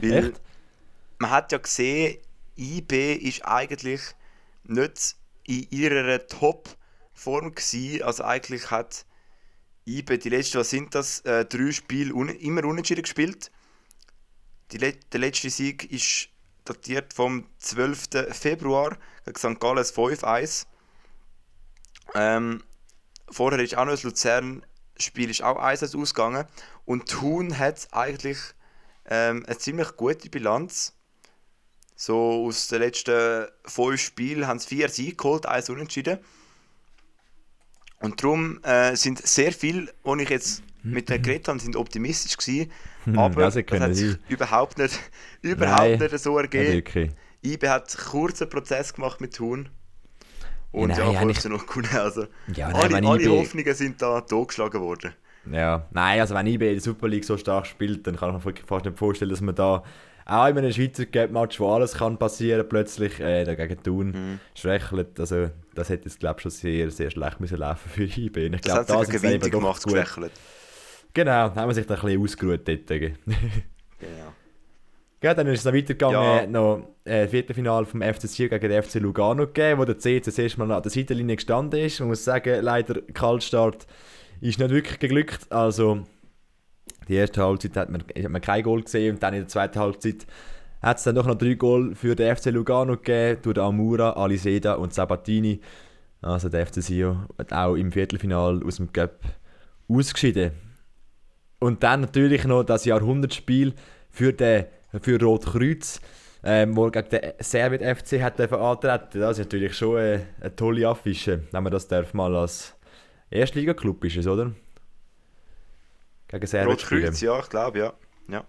[0.00, 0.40] Weil Echt?
[1.18, 2.18] man hat ja gesehen,
[2.56, 4.00] IB ist eigentlich
[4.64, 8.02] nicht in ihrer Top-Form gewesen.
[8.02, 9.06] Also eigentlich hat
[9.86, 13.50] IB die letzten, was sind das, äh, drei Spiele un immer unentschieden gespielt.
[14.72, 16.28] Die le der letzte Sieg ist
[16.64, 18.28] datiert vom 12.
[18.32, 19.60] Februar gegen St.
[19.60, 20.66] Gallen 5-1.
[22.14, 22.62] Ähm,
[23.30, 26.44] vorher ist auch noch das Luzern-Spiel ist auch 1 ausgegangen.
[26.84, 28.38] Und Thun hat eigentlich
[29.06, 30.94] ähm, eine ziemlich gute Bilanz.
[31.96, 36.18] So aus den letzten fünf Spielen haben sie vier Siege geholt, eins unentschieden.
[38.00, 42.36] Und darum äh, sind sehr viele, die ich jetzt mit denen geredet habe, sind optimistisch
[42.36, 42.70] gewesen.
[43.16, 44.98] Aber ja, sie das hat sich überhaupt nicht,
[45.42, 47.12] überhaupt Nein, nicht so ergeben.
[47.42, 49.68] IB hat einen kurzen Prozess gemacht mit Thun.
[50.70, 51.88] Und Ja, nein, ja eigentlich- noch gewonnen.
[51.94, 55.12] Also, Ja, nein, alle, alle Hoffnungen sind da totgeschlagen worden.
[55.50, 58.44] Ja, nein, also wenn IB in der Super League so stark spielt, dann kann ich
[58.44, 59.82] mir fast nicht vorstellen, dass man da
[60.26, 64.40] auch in einem Schweizer Cup-Match, wo alles kann passieren plötzlich äh, dagegen Thun Mhm.
[64.54, 65.18] schwächelt.
[65.18, 68.02] Also das hätte jetzt glaube ich schon sehr, sehr schlecht müssen laufen für.
[68.02, 68.10] Und
[68.54, 69.94] Ich Das glaube, hat sich gemacht, gut.
[69.94, 70.32] geschwächelt.
[71.14, 72.86] Genau, haben wir sich da ein bisschen ausgeruht dort.
[72.88, 74.32] Genau.
[75.22, 76.46] Ja, dann ist es noch weitergegangen, Ja.
[76.46, 80.38] noch äh, Viertelfinale vom FC Ziel gegen den FC Lugano gegeben, wo der CC das
[80.38, 81.98] erste Mal an der Seitenlinie gestanden ist.
[81.98, 83.86] Man muss sagen, leider Kaltstart
[84.40, 85.50] ist nicht wirklich geglückt.
[85.50, 86.02] Also
[87.08, 89.80] die erste Halbzeit hat man, hat man kein Goal gesehen und dann in der zweiten
[89.80, 90.26] Halbzeit
[90.82, 94.74] hat es dann doch noch drei Goal für den FC Lugano gegeben, durch Amura, Aliseda
[94.74, 95.60] und Sabatini.
[96.22, 99.18] Also der FC Sio hat auch im Viertelfinal aus dem Cup
[99.88, 100.52] ausgeschieden.
[101.58, 103.74] Und dann natürlich noch das Jahrhundertspiel
[104.10, 104.66] für, den,
[105.02, 106.00] für Rotkreuz,
[106.42, 109.20] ähm, wo gegen den Servet FC hat antreten.
[109.20, 112.74] Das ist natürlich schon eine, eine tolle Affische, wenn man das darf mal als
[113.30, 114.52] Erstliga-Club ist, es, oder?
[116.28, 116.70] Gegen Servet.
[116.70, 117.92] Rotkreuz, ja, ich glaube, ja.
[118.28, 118.44] ja.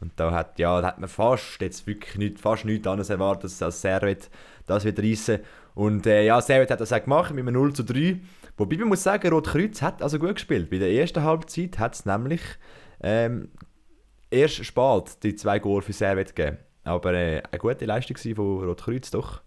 [0.00, 3.50] Und da hat, ja, da hat man fast jetzt wirklich nicht, fast nichts anderes erwartet,
[3.62, 4.30] als Servet
[4.66, 5.40] das wird reissen.
[5.74, 8.20] Und äh, ja, Servet hat das auch gemacht mit einem 0 zu 3.
[8.56, 10.70] Wobei man muss sagen, Rotkreuz hat also gut gespielt.
[10.70, 12.42] Bei der ersten Halbzeit hat es nämlich
[13.00, 13.48] ähm,
[14.32, 16.58] erst spät die zwei Goal für Servet gegeben.
[16.84, 19.42] Aber äh, eine gute Leistung von Rotkreuz doch.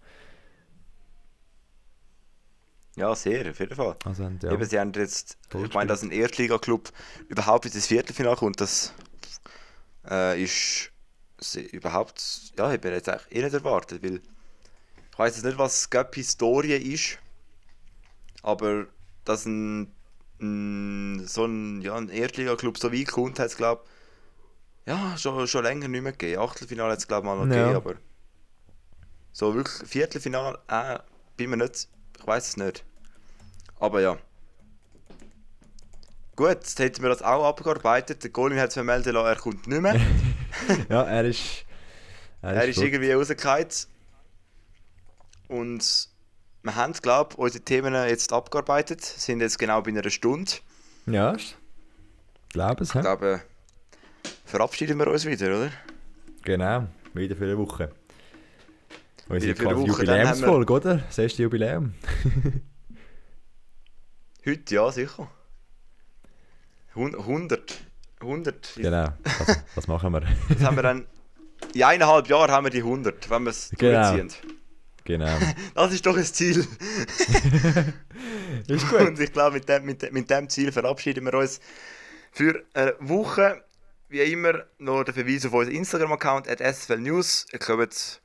[2.96, 3.94] Ja, sehr, auf jeden Fall.
[4.06, 4.52] Also, ja.
[4.52, 6.90] Eben, sie haben jetzt, ich meine, dass ein Erstliga-Club
[7.28, 8.94] überhaupt ins Viertelfinale kommt, das
[10.08, 10.92] äh, ist
[11.72, 12.22] überhaupt,
[12.56, 14.22] ja, ich bin jetzt eigentlich eh nicht erwartet, weil
[15.12, 17.18] ich weiß jetzt nicht, was Göpp-Historie ist,
[18.42, 18.86] aber
[19.26, 19.92] dass ein,
[20.40, 23.82] ein so ein, ja, ein Erstliga-Club so weit kommt, hat es, glaube
[24.86, 26.40] ja, schon, schon länger nicht mehr gegeben.
[26.42, 27.62] Achtelfinale hat es, glaube ich, mal noch Ja.
[27.62, 27.94] gegeben, aber
[29.32, 30.98] so wirklich Viertelfinale, äh,
[31.36, 32.84] bin mir nicht, ich weiß es nicht.
[33.78, 34.16] Aber ja.
[36.36, 38.22] Gut, jetzt hätten wir das auch abgearbeitet.
[38.22, 39.98] Der Golin hat es vermeldet, lassen, er kommt nicht mehr.
[40.88, 41.64] ja, er ist.
[42.42, 42.84] er ist tot.
[42.84, 43.68] irgendwie rausgefallen.
[45.48, 46.08] Und
[46.62, 49.02] wir haben, glaube ich, unsere Themen jetzt abgearbeitet.
[49.02, 50.52] Sind jetzt genau bei einer Stunde.
[51.06, 51.56] Ja, ich
[52.50, 52.94] glaube es.
[52.94, 53.42] Ich glaube,
[54.46, 55.70] verabschieden wir uns wieder, oder?
[56.42, 57.90] Genau, wieder für eine Woche.
[59.28, 60.96] Unsere Wieder für eine Woche, haben wir- Jubiläumsfolge, oder?
[60.98, 61.94] Das erste Jubiläum.
[64.46, 65.28] Heute ja, sicher.
[66.94, 67.74] Hun- 100.
[68.20, 68.74] 100.
[68.76, 70.22] Genau, das, das machen wir.
[70.48, 71.06] Jetzt haben wir dann.
[71.74, 74.12] In eineinhalb Jahren haben wir die 100, wenn wir es Genau.
[74.16, 74.32] durchziehen.
[75.04, 75.36] genau.
[75.74, 76.66] Das ist doch ein Ziel.
[78.68, 81.60] Ist Und ich glaube, mit dem, mit, dem- mit dem Ziel verabschieden wir uns
[82.30, 83.62] für eine Woche.
[84.16, 87.44] Wie immer noch der Verweis auf unseren Instagram-Account at SFL News.
[87.52, 88.22] Ihr bekommt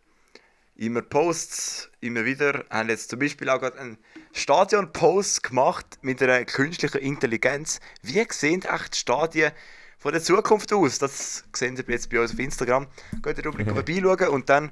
[0.77, 2.53] immer Posts, immer wieder.
[2.53, 3.97] Wir haben jetzt zum Beispiel auch gerade einen
[4.31, 7.81] Stadion-Post gemacht mit einer künstlichen Intelligenz.
[8.03, 9.51] Wie sehen echt die Stadien
[9.97, 10.97] von der Zukunft aus?
[10.97, 12.87] Das seht ihr jetzt bei uns auf Instagram.
[13.21, 14.71] Geht ihr unbedingt vorbeischauen und dann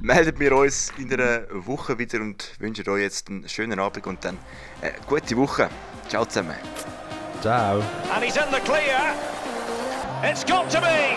[0.00, 4.24] melden wir uns in einer Woche wieder und wünschen euch jetzt einen schönen Abend und
[4.24, 4.38] dann
[4.80, 5.68] eine gute Woche.
[6.08, 6.56] Ciao zusammen.
[7.42, 7.82] Ciao.
[8.10, 9.14] And he's in the clear.
[10.22, 11.16] It's got to be.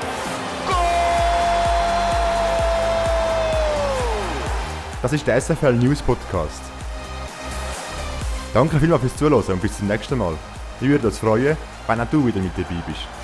[5.01, 6.61] Das ist der SFL News Podcast.
[8.53, 10.33] Danke vielmals fürs Zuhören und bis zum nächsten Mal.
[10.81, 11.55] Ich würde uns freuen,
[11.87, 13.18] wenn auch du wieder mit dabei bist.